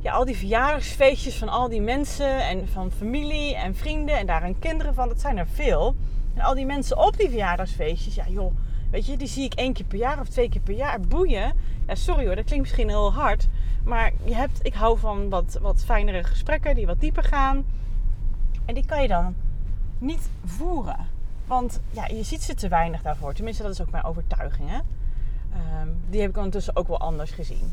Ja, 0.00 0.12
al 0.12 0.24
die 0.24 0.36
verjaardagsfeestjes 0.36 1.36
van 1.36 1.48
al 1.48 1.68
die 1.68 1.80
mensen 1.80 2.48
en 2.48 2.68
van 2.68 2.90
familie 2.90 3.56
en 3.56 3.74
vrienden 3.74 4.18
en 4.18 4.26
daar 4.26 4.52
kinderen 4.58 4.94
van, 4.94 5.08
dat 5.08 5.20
zijn 5.20 5.38
er 5.38 5.46
veel. 5.46 5.94
En 6.34 6.42
al 6.42 6.54
die 6.54 6.66
mensen 6.66 6.98
op 6.98 7.16
die 7.16 7.28
verjaardagsfeestjes, 7.28 8.14
ja 8.14 8.24
joh, 8.28 8.52
weet 8.90 9.06
je, 9.06 9.16
die 9.16 9.28
zie 9.28 9.44
ik 9.44 9.54
één 9.54 9.72
keer 9.72 9.84
per 9.84 9.98
jaar 9.98 10.20
of 10.20 10.28
twee 10.28 10.48
keer 10.48 10.60
per 10.60 10.74
jaar. 10.74 11.00
Boeien. 11.00 11.52
Ja, 11.86 11.94
sorry 11.94 12.26
hoor, 12.26 12.36
dat 12.36 12.44
klinkt 12.44 12.64
misschien 12.64 12.88
heel 12.88 13.12
hard. 13.12 13.48
Maar 13.84 14.12
je 14.24 14.34
hebt, 14.34 14.58
ik 14.62 14.74
hou 14.74 14.98
van 14.98 15.28
wat, 15.28 15.58
wat 15.60 15.82
fijnere 15.84 16.24
gesprekken 16.24 16.74
die 16.74 16.86
wat 16.86 17.00
dieper 17.00 17.24
gaan. 17.24 17.64
En 18.64 18.74
die 18.74 18.86
kan 18.86 19.02
je 19.02 19.08
dan 19.08 19.34
niet 19.98 20.30
voeren. 20.44 21.06
Want 21.46 21.80
ja, 21.90 22.06
je 22.06 22.22
ziet 22.22 22.42
ze 22.42 22.54
te 22.54 22.68
weinig 22.68 23.02
daarvoor. 23.02 23.34
Tenminste, 23.34 23.62
dat 23.62 23.72
is 23.72 23.80
ook 23.80 23.90
mijn 23.90 24.04
overtuiging. 24.04 24.68
Hè? 24.70 24.78
Ehm, 25.52 25.88
die 26.08 26.20
heb 26.20 26.30
ik 26.30 26.36
ondertussen 26.36 26.76
ook 26.76 26.88
wel 26.88 27.00
anders 27.00 27.30
gezien. 27.30 27.72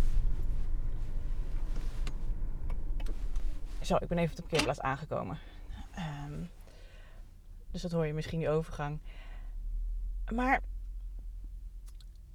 Zo, 3.81 3.95
ik 3.95 4.07
ben 4.07 4.17
even 4.17 4.29
op 4.29 4.35
de 4.35 4.41
parkeerplaats 4.41 4.81
aangekomen. 4.81 5.39
Um, 6.25 6.49
dus 7.71 7.81
dat 7.81 7.91
hoor 7.91 8.05
je 8.05 8.13
misschien 8.13 8.39
die 8.39 8.49
overgang. 8.49 8.99
Maar 10.31 10.61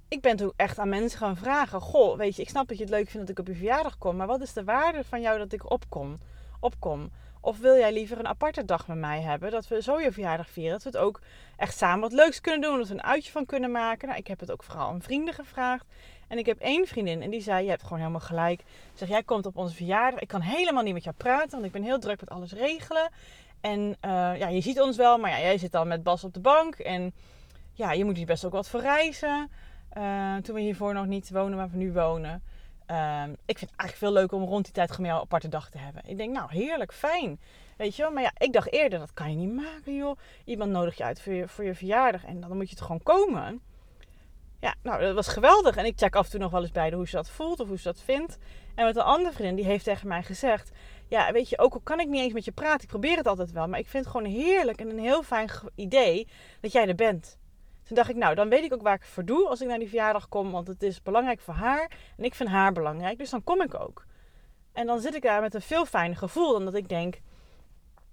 ik 0.07 0.21
ben 0.21 0.35
toen 0.35 0.53
echt 0.55 0.79
aan 0.79 0.89
mensen 0.89 1.19
gaan 1.19 1.37
vragen: 1.37 1.81
Goh, 1.81 2.17
weet 2.17 2.35
je, 2.35 2.41
ik 2.41 2.49
snap 2.49 2.67
dat 2.67 2.77
je 2.77 2.83
het 2.83 2.93
leuk 2.93 3.09
vindt 3.09 3.27
dat 3.27 3.37
ik 3.37 3.39
op 3.39 3.47
je 3.47 3.55
verjaardag 3.59 3.97
kom, 3.97 4.15
maar 4.15 4.27
wat 4.27 4.41
is 4.41 4.53
de 4.53 4.63
waarde 4.63 5.03
van 5.03 5.21
jou 5.21 5.37
dat 5.37 5.53
ik 5.53 5.71
opkom? 5.71 6.17
opkom? 6.59 7.11
Of 7.45 7.59
wil 7.59 7.75
jij 7.77 7.93
liever 7.93 8.19
een 8.19 8.27
aparte 8.27 8.65
dag 8.65 8.87
met 8.87 8.97
mij 8.97 9.21
hebben? 9.21 9.51
Dat 9.51 9.67
we 9.67 9.81
zo 9.81 9.99
je 9.99 10.11
verjaardag 10.11 10.49
vieren. 10.49 10.71
Dat 10.71 10.83
we 10.83 10.89
het 10.89 10.97
ook 10.97 11.21
echt 11.57 11.77
samen 11.77 11.99
wat 11.99 12.11
leuks 12.11 12.41
kunnen 12.41 12.61
doen. 12.61 12.77
Dat 12.77 12.87
we 12.87 12.93
een 12.93 13.03
uitje 13.03 13.31
van 13.31 13.45
kunnen 13.45 13.71
maken. 13.71 14.07
Nou, 14.07 14.19
ik 14.19 14.27
heb 14.27 14.39
het 14.39 14.51
ook 14.51 14.63
vooral 14.63 14.87
aan 14.87 15.01
vrienden 15.01 15.33
gevraagd. 15.33 15.85
En 16.27 16.37
ik 16.37 16.45
heb 16.45 16.59
één 16.59 16.87
vriendin 16.87 17.21
en 17.21 17.29
die 17.29 17.41
zei: 17.41 17.63
Je 17.63 17.69
hebt 17.69 17.83
gewoon 17.83 17.97
helemaal 17.99 18.19
gelijk. 18.19 18.63
Zeg, 18.93 19.09
jij 19.09 19.23
komt 19.23 19.45
op 19.45 19.57
onze 19.57 19.75
verjaardag. 19.75 20.19
Ik 20.19 20.27
kan 20.27 20.41
helemaal 20.41 20.83
niet 20.83 20.93
met 20.93 21.03
jou 21.03 21.15
praten, 21.15 21.51
want 21.51 21.65
ik 21.65 21.71
ben 21.71 21.83
heel 21.83 21.99
druk 21.99 22.19
met 22.19 22.29
alles 22.29 22.53
regelen. 22.53 23.09
En 23.61 23.79
uh, 23.79 24.37
ja, 24.37 24.47
je 24.47 24.61
ziet 24.61 24.81
ons 24.81 24.97
wel, 24.97 25.17
maar 25.17 25.29
ja, 25.29 25.39
jij 25.39 25.57
zit 25.57 25.71
dan 25.71 25.87
met 25.87 26.03
Bas 26.03 26.23
op 26.23 26.33
de 26.33 26.39
bank. 26.39 26.75
En 26.75 27.13
ja, 27.73 27.91
je 27.91 28.05
moet 28.05 28.17
hier 28.17 28.25
best 28.25 28.45
ook 28.45 28.51
wat 28.51 28.69
voor 28.69 28.81
reizen. 28.81 29.51
Uh, 29.97 30.35
toen 30.35 30.55
we 30.55 30.61
hiervoor 30.61 30.93
nog 30.93 31.05
niet 31.05 31.29
wonen 31.29 31.57
waar 31.57 31.69
we 31.69 31.77
nu 31.77 31.91
wonen. 31.91 32.43
Uh, 32.91 33.23
ik 33.45 33.57
vind 33.57 33.71
het 33.71 33.79
eigenlijk 33.79 33.97
veel 33.97 34.11
leuker 34.11 34.37
om 34.37 34.43
rond 34.43 34.63
die 34.65 34.73
tijd 34.73 34.91
gewoon 34.91 35.09
een 35.09 35.17
aparte 35.17 35.49
dag 35.49 35.69
te 35.69 35.77
hebben. 35.77 36.03
Ik 36.05 36.17
denk, 36.17 36.33
nou, 36.33 36.51
heerlijk, 36.51 36.93
fijn. 36.93 37.39
Weet 37.77 37.95
je 37.95 38.01
wel? 38.01 38.11
Maar 38.11 38.23
ja, 38.23 38.31
ik 38.37 38.53
dacht 38.53 38.71
eerder, 38.71 38.99
dat 38.99 39.13
kan 39.13 39.29
je 39.29 39.35
niet 39.35 39.53
maken, 39.53 39.95
joh. 39.95 40.17
Iemand 40.45 40.71
nodig 40.71 40.97
je 40.97 41.03
uit 41.03 41.21
voor 41.21 41.33
je, 41.33 41.47
voor 41.47 41.63
je 41.63 41.75
verjaardag 41.75 42.25
en 42.25 42.39
dan 42.39 42.57
moet 42.57 42.69
je 42.69 42.75
het 42.75 42.83
gewoon 42.83 43.03
komen. 43.03 43.61
Ja, 44.59 44.75
nou, 44.81 45.01
dat 45.01 45.15
was 45.15 45.27
geweldig. 45.27 45.75
En 45.75 45.85
ik 45.85 45.97
check 45.97 46.15
af 46.15 46.25
en 46.25 46.31
toe 46.31 46.39
nog 46.39 46.51
wel 46.51 46.61
eens 46.61 46.71
bij 46.71 46.89
de 46.89 46.95
hoe 46.95 47.07
ze 47.07 47.15
dat 47.15 47.29
voelt 47.29 47.59
of 47.59 47.67
hoe 47.67 47.77
ze 47.77 47.83
dat 47.83 48.01
vindt. 48.01 48.37
En 48.75 48.85
met 48.85 48.95
een 48.95 49.01
andere 49.01 49.35
vriend, 49.35 49.55
die 49.57 49.65
heeft 49.65 49.83
tegen 49.83 50.07
mij 50.07 50.23
gezegd... 50.23 50.71
Ja, 51.07 51.31
weet 51.31 51.49
je, 51.49 51.59
ook 51.59 51.73
al 51.73 51.79
kan 51.79 51.99
ik 51.99 52.07
niet 52.07 52.21
eens 52.21 52.33
met 52.33 52.45
je 52.45 52.51
praten, 52.51 52.81
ik 52.81 52.87
probeer 52.87 53.17
het 53.17 53.27
altijd 53.27 53.51
wel. 53.51 53.67
Maar 53.67 53.79
ik 53.79 53.87
vind 53.87 54.05
het 54.05 54.13
gewoon 54.13 54.31
heerlijk 54.31 54.79
en 54.79 54.89
een 54.89 54.99
heel 54.99 55.23
fijn 55.23 55.49
idee 55.75 56.27
dat 56.61 56.71
jij 56.71 56.87
er 56.87 56.95
bent. 56.95 57.37
Toen 57.83 57.95
dacht 57.95 58.09
ik, 58.09 58.15
nou, 58.15 58.35
dan 58.35 58.49
weet 58.49 58.63
ik 58.63 58.73
ook 58.73 58.81
waar 58.81 58.95
ik 58.95 59.03
voor 59.03 59.25
doe 59.25 59.47
als 59.47 59.61
ik 59.61 59.67
naar 59.67 59.79
die 59.79 59.87
verjaardag 59.87 60.29
kom. 60.29 60.51
Want 60.51 60.67
het 60.67 60.83
is 60.83 61.01
belangrijk 61.01 61.39
voor 61.39 61.53
haar 61.53 61.91
en 62.17 62.23
ik 62.23 62.35
vind 62.35 62.49
haar 62.49 62.71
belangrijk. 62.71 63.17
Dus 63.17 63.29
dan 63.29 63.43
kom 63.43 63.61
ik 63.61 63.73
ook. 63.73 64.05
En 64.71 64.85
dan 64.85 64.99
zit 64.99 65.15
ik 65.15 65.21
daar 65.21 65.41
met 65.41 65.53
een 65.53 65.61
veel 65.61 65.85
fijner 65.85 66.17
gevoel 66.17 66.51
dan 66.51 66.65
dat 66.65 66.73
ik 66.73 66.89
denk... 66.89 67.21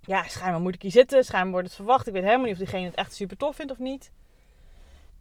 Ja, 0.01 0.23
schijnbaar 0.23 0.61
moet 0.61 0.75
ik 0.75 0.83
hier 0.83 0.91
zitten, 0.91 1.25
schijnbaar 1.25 1.53
wordt 1.53 1.67
het 1.67 1.77
verwacht. 1.77 2.07
Ik 2.07 2.13
weet 2.13 2.23
helemaal 2.23 2.45
niet 2.45 2.53
of 2.53 2.59
diegene 2.59 2.87
het 2.87 2.95
echt 2.95 3.15
super 3.15 3.37
tof 3.37 3.57
vindt 3.57 3.73
of 3.73 3.79
niet. 3.79 4.13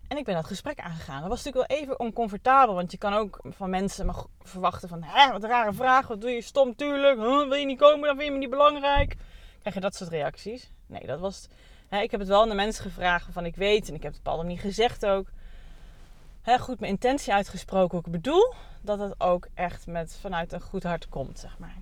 En 0.07 0.17
ik 0.17 0.25
ben 0.25 0.35
dat 0.35 0.45
gesprek 0.45 0.79
aangegaan. 0.79 1.21
Dat 1.21 1.29
was 1.29 1.43
natuurlijk 1.43 1.71
wel 1.71 1.79
even 1.79 1.99
oncomfortabel. 1.99 2.75
Want 2.75 2.91
je 2.91 2.97
kan 2.97 3.13
ook 3.13 3.39
van 3.43 3.69
mensen 3.69 4.15
verwachten 4.39 4.89
van... 4.89 5.05
Wat 5.31 5.43
een 5.43 5.49
rare 5.49 5.73
vraag. 5.73 6.07
Wat 6.07 6.21
doe 6.21 6.29
je 6.29 6.41
stom, 6.41 6.75
tuurlijk. 6.75 7.17
wil 7.17 7.53
je 7.53 7.65
niet 7.65 7.79
komen, 7.79 8.07
dan 8.07 8.15
vind 8.15 8.27
je 8.27 8.31
me 8.31 8.37
niet 8.37 8.49
belangrijk. 8.49 9.15
Krijg 9.59 9.75
je 9.75 9.81
dat 9.81 9.95
soort 9.95 10.09
reacties? 10.09 10.71
Nee, 10.85 11.05
dat 11.05 11.19
was... 11.19 11.47
Ik 11.89 12.11
heb 12.11 12.19
het 12.19 12.29
wel 12.29 12.41
aan 12.41 12.49
de 12.49 12.55
mensen 12.55 12.83
gevraagd 12.83 13.27
van 13.31 13.45
ik 13.45 13.55
weet. 13.55 13.87
En 13.87 13.95
ik 13.95 14.03
heb 14.03 14.11
het 14.11 14.21
op 14.21 14.27
alle 14.27 14.43
manier 14.43 14.59
gezegd 14.59 15.05
ook. 15.05 15.27
Goed 16.59 16.79
mijn 16.79 16.91
intentie 16.91 17.33
uitgesproken 17.33 17.97
hoe 17.97 18.05
ik 18.05 18.11
bedoel. 18.11 18.53
Dat 18.81 18.99
het 18.99 19.15
ook 19.17 19.47
echt 19.53 19.87
met, 19.87 20.17
vanuit 20.21 20.53
een 20.53 20.61
goed 20.61 20.83
hart 20.83 21.09
komt, 21.09 21.39
zeg 21.39 21.59
maar. 21.59 21.75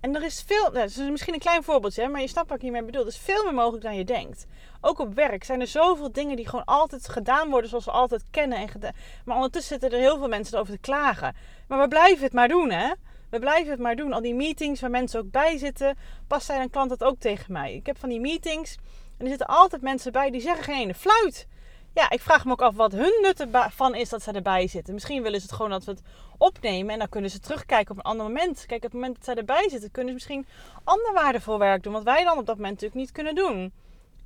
En 0.00 0.14
er 0.14 0.24
is 0.24 0.44
veel, 0.46 0.72
is 0.72 0.96
misschien 0.96 1.34
een 1.34 1.40
klein 1.40 1.62
voorbeeldje, 1.62 2.08
maar 2.08 2.20
je 2.20 2.28
snapt 2.28 2.48
wat 2.48 2.56
ik 2.56 2.62
hiermee 2.62 2.84
bedoel. 2.84 3.00
Er 3.00 3.08
is 3.08 3.18
veel 3.18 3.44
meer 3.44 3.54
mogelijk 3.54 3.82
dan 3.82 3.96
je 3.96 4.04
denkt. 4.04 4.46
Ook 4.80 4.98
op 4.98 5.14
werk 5.14 5.44
zijn 5.44 5.60
er 5.60 5.66
zoveel 5.66 6.12
dingen 6.12 6.36
die 6.36 6.48
gewoon 6.48 6.64
altijd 6.64 7.08
gedaan 7.08 7.50
worden 7.50 7.68
zoals 7.68 7.84
we 7.84 7.90
altijd 7.90 8.24
kennen. 8.30 8.58
En. 8.58 8.94
Maar 9.24 9.36
ondertussen 9.36 9.80
zitten 9.80 9.98
er 9.98 10.04
heel 10.04 10.18
veel 10.18 10.28
mensen 10.28 10.58
over 10.58 10.72
te 10.72 10.78
klagen. 10.78 11.36
Maar 11.68 11.80
we 11.80 11.88
blijven 11.88 12.24
het 12.24 12.32
maar 12.32 12.48
doen, 12.48 12.70
hè? 12.70 12.92
We 13.34 13.40
blijven 13.40 13.70
het 13.70 13.80
maar 13.80 13.96
doen. 13.96 14.12
Al 14.12 14.20
die 14.20 14.34
meetings 14.34 14.80
waar 14.80 14.90
mensen 14.90 15.20
ook 15.20 15.30
bij 15.30 15.58
zitten. 15.58 15.96
Pas 16.26 16.46
zei 16.46 16.62
een 16.62 16.70
klant 16.70 16.88
dat 16.88 17.04
ook 17.04 17.18
tegen 17.18 17.52
mij. 17.52 17.74
Ik 17.74 17.86
heb 17.86 17.98
van 17.98 18.08
die 18.08 18.20
meetings 18.20 18.76
en 19.18 19.24
er 19.24 19.28
zitten 19.28 19.46
altijd 19.46 19.82
mensen 19.82 20.12
bij 20.12 20.30
die 20.30 20.40
zeggen 20.40 20.64
geen 20.64 20.94
fluit 20.94 21.46
ja, 21.94 22.10
ik 22.10 22.20
vraag 22.20 22.44
me 22.44 22.52
ook 22.52 22.62
af 22.62 22.74
wat 22.74 22.92
hun 22.92 23.18
nut 23.22 23.50
ervan 23.50 23.94
is 23.94 24.08
dat 24.08 24.22
ze 24.22 24.32
erbij 24.32 24.66
zitten. 24.66 24.94
Misschien 24.94 25.22
willen 25.22 25.40
ze 25.40 25.46
het 25.46 25.54
gewoon 25.54 25.70
dat 25.70 25.84
we 25.84 25.90
het 25.90 26.02
opnemen 26.38 26.92
en 26.92 26.98
dan 26.98 27.08
kunnen 27.08 27.30
ze 27.30 27.38
terugkijken 27.38 27.90
op 27.90 27.96
een 27.96 28.10
ander 28.10 28.26
moment. 28.26 28.66
Kijk, 28.66 28.84
op 28.84 28.92
het 28.92 29.00
moment 29.00 29.14
dat 29.14 29.24
zij 29.24 29.34
erbij 29.34 29.68
zitten, 29.68 29.90
kunnen 29.90 30.08
ze 30.08 30.14
misschien 30.14 30.46
ander 30.84 31.12
waardevol 31.12 31.58
werk 31.58 31.82
doen, 31.82 31.92
wat 31.92 32.02
wij 32.02 32.24
dan 32.24 32.38
op 32.38 32.46
dat 32.46 32.56
moment 32.56 32.74
natuurlijk 32.74 33.00
niet 33.00 33.12
kunnen 33.12 33.34
doen. 33.34 33.72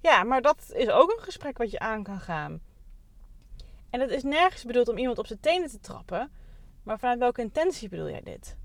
Ja, 0.00 0.24
maar 0.24 0.42
dat 0.42 0.72
is 0.74 0.88
ook 0.88 1.10
een 1.10 1.22
gesprek 1.22 1.58
wat 1.58 1.70
je 1.70 1.78
aan 1.78 2.02
kan 2.02 2.20
gaan. 2.20 2.60
En 3.90 4.00
het 4.00 4.10
is 4.10 4.22
nergens 4.22 4.64
bedoeld 4.64 4.88
om 4.88 4.98
iemand 4.98 5.18
op 5.18 5.26
zijn 5.26 5.40
tenen 5.40 5.68
te 5.68 5.80
trappen, 5.80 6.30
maar 6.82 6.98
vanuit 6.98 7.18
welke 7.18 7.40
intentie 7.40 7.88
bedoel 7.88 8.08
jij 8.08 8.22
dit? 8.22 8.56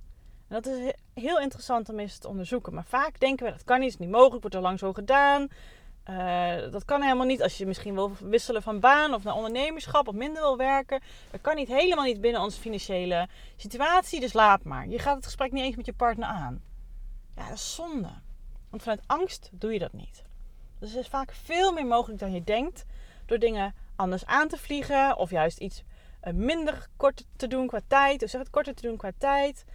En 0.54 0.62
dat 0.62 0.74
is 0.74 0.94
heel 1.14 1.40
interessant 1.40 1.90
om 1.90 2.00
eens 2.00 2.18
te 2.18 2.28
onderzoeken. 2.28 2.74
Maar 2.74 2.86
vaak 2.86 3.20
denken 3.20 3.46
we 3.46 3.52
dat 3.52 3.64
kan 3.64 3.80
niet, 3.80 3.90
is 3.90 3.98
niet 3.98 4.10
mogelijk, 4.10 4.42
wordt 4.42 4.56
er 4.56 4.62
lang 4.62 4.80
zo 4.80 4.94
gedaan. 4.94 5.48
Uh, 6.10 6.72
dat 6.72 6.86
kan 6.86 7.02
helemaal 7.02 7.26
niet 7.26 7.42
als 7.42 7.58
je 7.58 7.66
misschien 7.66 7.94
wil 7.94 8.12
wisselen 8.20 8.62
van 8.62 8.80
baan 8.80 9.14
of 9.14 9.24
naar 9.24 9.36
ondernemerschap 9.36 10.08
of 10.08 10.14
minder 10.14 10.42
wil 10.42 10.58
werken. 10.58 11.02
Dat 11.32 11.42
kan 11.42 11.56
niet 11.56 11.68
helemaal 11.68 12.06
niet 12.06 12.22
binnen 12.22 12.42
onze 12.42 12.60
financiële 12.60 13.28
situatie, 13.56 14.20
dus 14.20 14.34
laat 14.34 14.64
maar. 14.64 14.88
Je 14.88 15.00
gaat 15.00 15.16
het 15.16 15.26
gesprek 15.26 15.52
niet 15.52 15.64
eens 15.64 15.76
met 15.76 15.86
je 15.86 15.94
partner 15.94 16.28
aan. 16.28 16.62
Ja, 17.36 17.48
dat 17.48 17.58
is 17.58 17.76
zonde. 17.76 18.10
Want 18.70 18.82
vanuit 18.82 19.04
angst 19.06 19.50
doe 19.52 19.74
je 19.74 19.80
dat 19.80 19.94
niet. 19.94 20.24
Dus 20.80 20.94
er 20.94 21.00
is 21.00 21.08
vaak 21.08 21.32
veel 21.32 21.74
meer 21.74 21.86
mogelijk 21.86 22.20
dan 22.20 22.34
je 22.34 22.44
denkt 22.44 22.86
door 23.26 23.40
dingen 23.40 23.76
anders 23.96 24.26
aan 24.26 24.48
te 24.48 24.58
vliegen 24.58 25.18
of 25.18 25.30
juist 25.30 25.58
iets 25.58 25.84
eh, 26.20 26.34
minder 26.34 26.88
kort 26.98 27.26
te 27.36 27.48
doen 27.48 27.68
qua 27.68 27.80
tijd, 27.88 28.24
of 28.24 28.30
zeg 28.30 28.42
het 28.42 28.50
korter 28.50 28.74
te 28.74 28.88
doen 28.88 28.98
qua 28.98 29.12
tijd. 29.18 29.66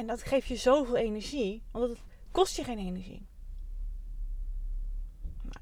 En 0.00 0.06
dat 0.06 0.22
geeft 0.22 0.46
je 0.46 0.56
zoveel 0.56 0.96
energie, 0.96 1.62
want 1.70 1.88
het 1.88 1.98
kost 2.30 2.56
je 2.56 2.64
geen 2.64 2.78
energie 2.78 3.28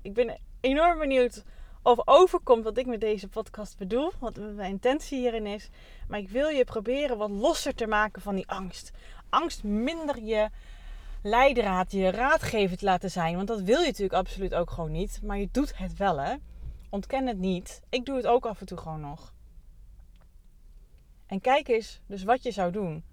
ik 0.02 0.14
ben 0.14 0.38
enorm 0.60 0.98
benieuwd 0.98 1.44
of 1.82 1.98
overkomt 2.04 2.64
wat 2.64 2.78
ik 2.78 2.86
met 2.86 3.00
deze 3.00 3.28
podcast 3.28 3.78
bedoel, 3.78 4.12
wat 4.18 4.36
mijn 4.36 4.70
intentie 4.70 5.18
hierin 5.18 5.46
is. 5.46 5.68
Maar 6.08 6.18
ik 6.18 6.28
wil 6.28 6.48
je 6.48 6.64
proberen 6.64 7.18
wat 7.18 7.30
losser 7.30 7.74
te 7.74 7.86
maken 7.86 8.22
van 8.22 8.34
die 8.34 8.48
angst. 8.48 8.90
Angst 9.28 9.62
minder 9.64 10.22
je 10.22 10.48
leidraad, 11.22 11.92
je 11.92 12.10
raadgever 12.10 12.76
te 12.76 12.84
laten 12.84 13.10
zijn. 13.10 13.36
Want 13.36 13.48
dat 13.48 13.60
wil 13.60 13.80
je 13.80 13.86
natuurlijk 13.86 14.12
absoluut 14.12 14.54
ook 14.54 14.70
gewoon 14.70 14.92
niet. 14.92 15.20
Maar 15.22 15.38
je 15.38 15.48
doet 15.52 15.78
het 15.78 15.96
wel, 15.96 16.20
hè. 16.20 16.34
Ontken 16.90 17.26
het 17.26 17.38
niet. 17.38 17.82
Ik 17.88 18.04
doe 18.04 18.16
het 18.16 18.26
ook 18.26 18.46
af 18.46 18.60
en 18.60 18.66
toe 18.66 18.78
gewoon 18.78 19.00
nog. 19.00 19.32
En 21.26 21.40
kijk 21.40 21.68
eens 21.68 22.00
dus 22.06 22.22
wat 22.22 22.42
je 22.42 22.50
zou 22.50 22.72
doen 22.72 23.04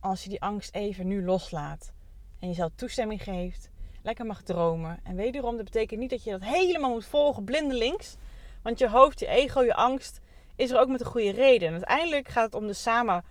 als 0.00 0.22
je 0.22 0.28
die 0.28 0.42
angst 0.42 0.74
even 0.74 1.06
nu 1.06 1.24
loslaat. 1.24 1.92
En 2.38 2.48
jezelf 2.48 2.70
toestemming 2.74 3.22
geeft. 3.22 3.70
Lekker 4.02 4.26
mag 4.26 4.42
dromen. 4.42 5.00
En 5.02 5.16
wederom, 5.16 5.56
dat 5.56 5.64
betekent 5.64 6.00
niet 6.00 6.10
dat 6.10 6.24
je 6.24 6.30
dat 6.30 6.44
helemaal 6.44 6.90
moet 6.90 7.04
volgen 7.04 7.44
blindelings. 7.44 8.16
Want 8.62 8.78
je 8.78 8.88
hoofd, 8.88 9.20
je 9.20 9.26
ego, 9.26 9.62
je 9.62 9.74
angst 9.74 10.20
is 10.56 10.70
er 10.70 10.78
ook 10.78 10.88
met 10.88 11.00
een 11.00 11.06
goede 11.06 11.30
reden. 11.30 11.68
En 11.68 11.74
uiteindelijk 11.74 12.28
gaat 12.28 12.44
het 12.44 12.54
om 12.54 12.66
de 12.66 12.72
samen, 12.72 13.24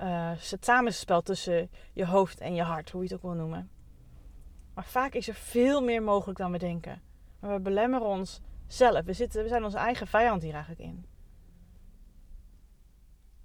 uh, 0.00 0.30
het 0.30 0.64
samenspel 0.64 1.22
tussen 1.22 1.70
je 1.92 2.06
hoofd 2.06 2.40
en 2.40 2.54
je 2.54 2.62
hart. 2.62 2.90
Hoe 2.90 3.02
je 3.02 3.08
het 3.08 3.16
ook 3.16 3.22
wil 3.22 3.40
noemen. 3.40 3.70
Maar 4.74 4.84
vaak 4.84 5.14
is 5.14 5.28
er 5.28 5.34
veel 5.34 5.82
meer 5.82 6.02
mogelijk 6.02 6.38
dan 6.38 6.52
we 6.52 6.58
denken. 6.58 7.02
Maar 7.40 7.54
we 7.54 7.60
belemmeren 7.60 8.06
ons 8.06 8.40
zelf. 8.66 9.04
We, 9.04 9.12
zitten, 9.12 9.42
we 9.42 9.48
zijn 9.48 9.64
onze 9.64 9.78
eigen 9.78 10.06
vijand 10.06 10.42
hier 10.42 10.54
eigenlijk 10.54 10.82
in. 10.82 11.06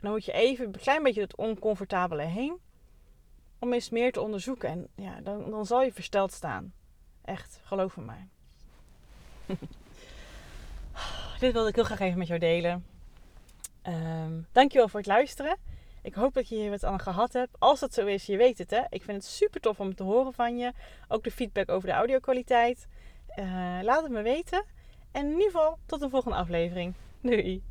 Dan 0.05 0.13
moet 0.13 0.25
je 0.25 0.31
even 0.31 0.65
een 0.65 0.71
klein 0.71 1.03
beetje 1.03 1.21
het 1.21 1.35
oncomfortabele 1.35 2.23
heen. 2.23 2.57
Om 3.59 3.73
eens 3.73 3.89
meer 3.89 4.11
te 4.11 4.21
onderzoeken. 4.21 4.69
En 4.69 4.87
ja, 4.95 5.19
dan, 5.21 5.49
dan 5.49 5.65
zal 5.65 5.83
je 5.83 5.93
versteld 5.93 6.31
staan. 6.31 6.73
Echt, 7.23 7.59
geloof 7.63 7.97
me. 7.97 8.13
Dit 11.39 11.53
wilde 11.53 11.69
ik 11.69 11.75
heel 11.75 11.83
graag 11.83 11.99
even 11.99 12.17
met 12.17 12.27
jou 12.27 12.39
delen. 12.39 12.85
Um, 13.87 14.47
dankjewel 14.51 14.87
voor 14.87 14.99
het 14.99 15.09
luisteren. 15.09 15.57
Ik 16.01 16.13
hoop 16.13 16.33
dat 16.33 16.49
je 16.49 16.55
hier 16.55 16.69
wat 16.69 16.83
aan 16.83 16.99
gehad 16.99 17.33
hebt. 17.33 17.55
Als 17.59 17.79
dat 17.79 17.93
zo 17.93 18.05
is, 18.05 18.25
je 18.25 18.37
weet 18.37 18.57
het 18.57 18.71
hè. 18.71 18.81
Ik 18.89 19.03
vind 19.03 19.17
het 19.17 19.31
super 19.31 19.61
tof 19.61 19.79
om 19.79 19.95
te 19.95 20.03
horen 20.03 20.33
van 20.33 20.57
je. 20.57 20.73
Ook 21.07 21.23
de 21.23 21.31
feedback 21.31 21.69
over 21.69 21.87
de 21.87 21.93
audio-kwaliteit. 21.93 22.87
Uh, 23.35 23.79
laat 23.81 24.03
het 24.03 24.11
me 24.11 24.21
weten. 24.21 24.63
En 25.11 25.25
in 25.25 25.31
ieder 25.31 25.51
geval, 25.51 25.77
tot 25.85 25.99
de 25.99 26.09
volgende 26.09 26.37
aflevering. 26.37 26.93
Doei! 27.21 27.63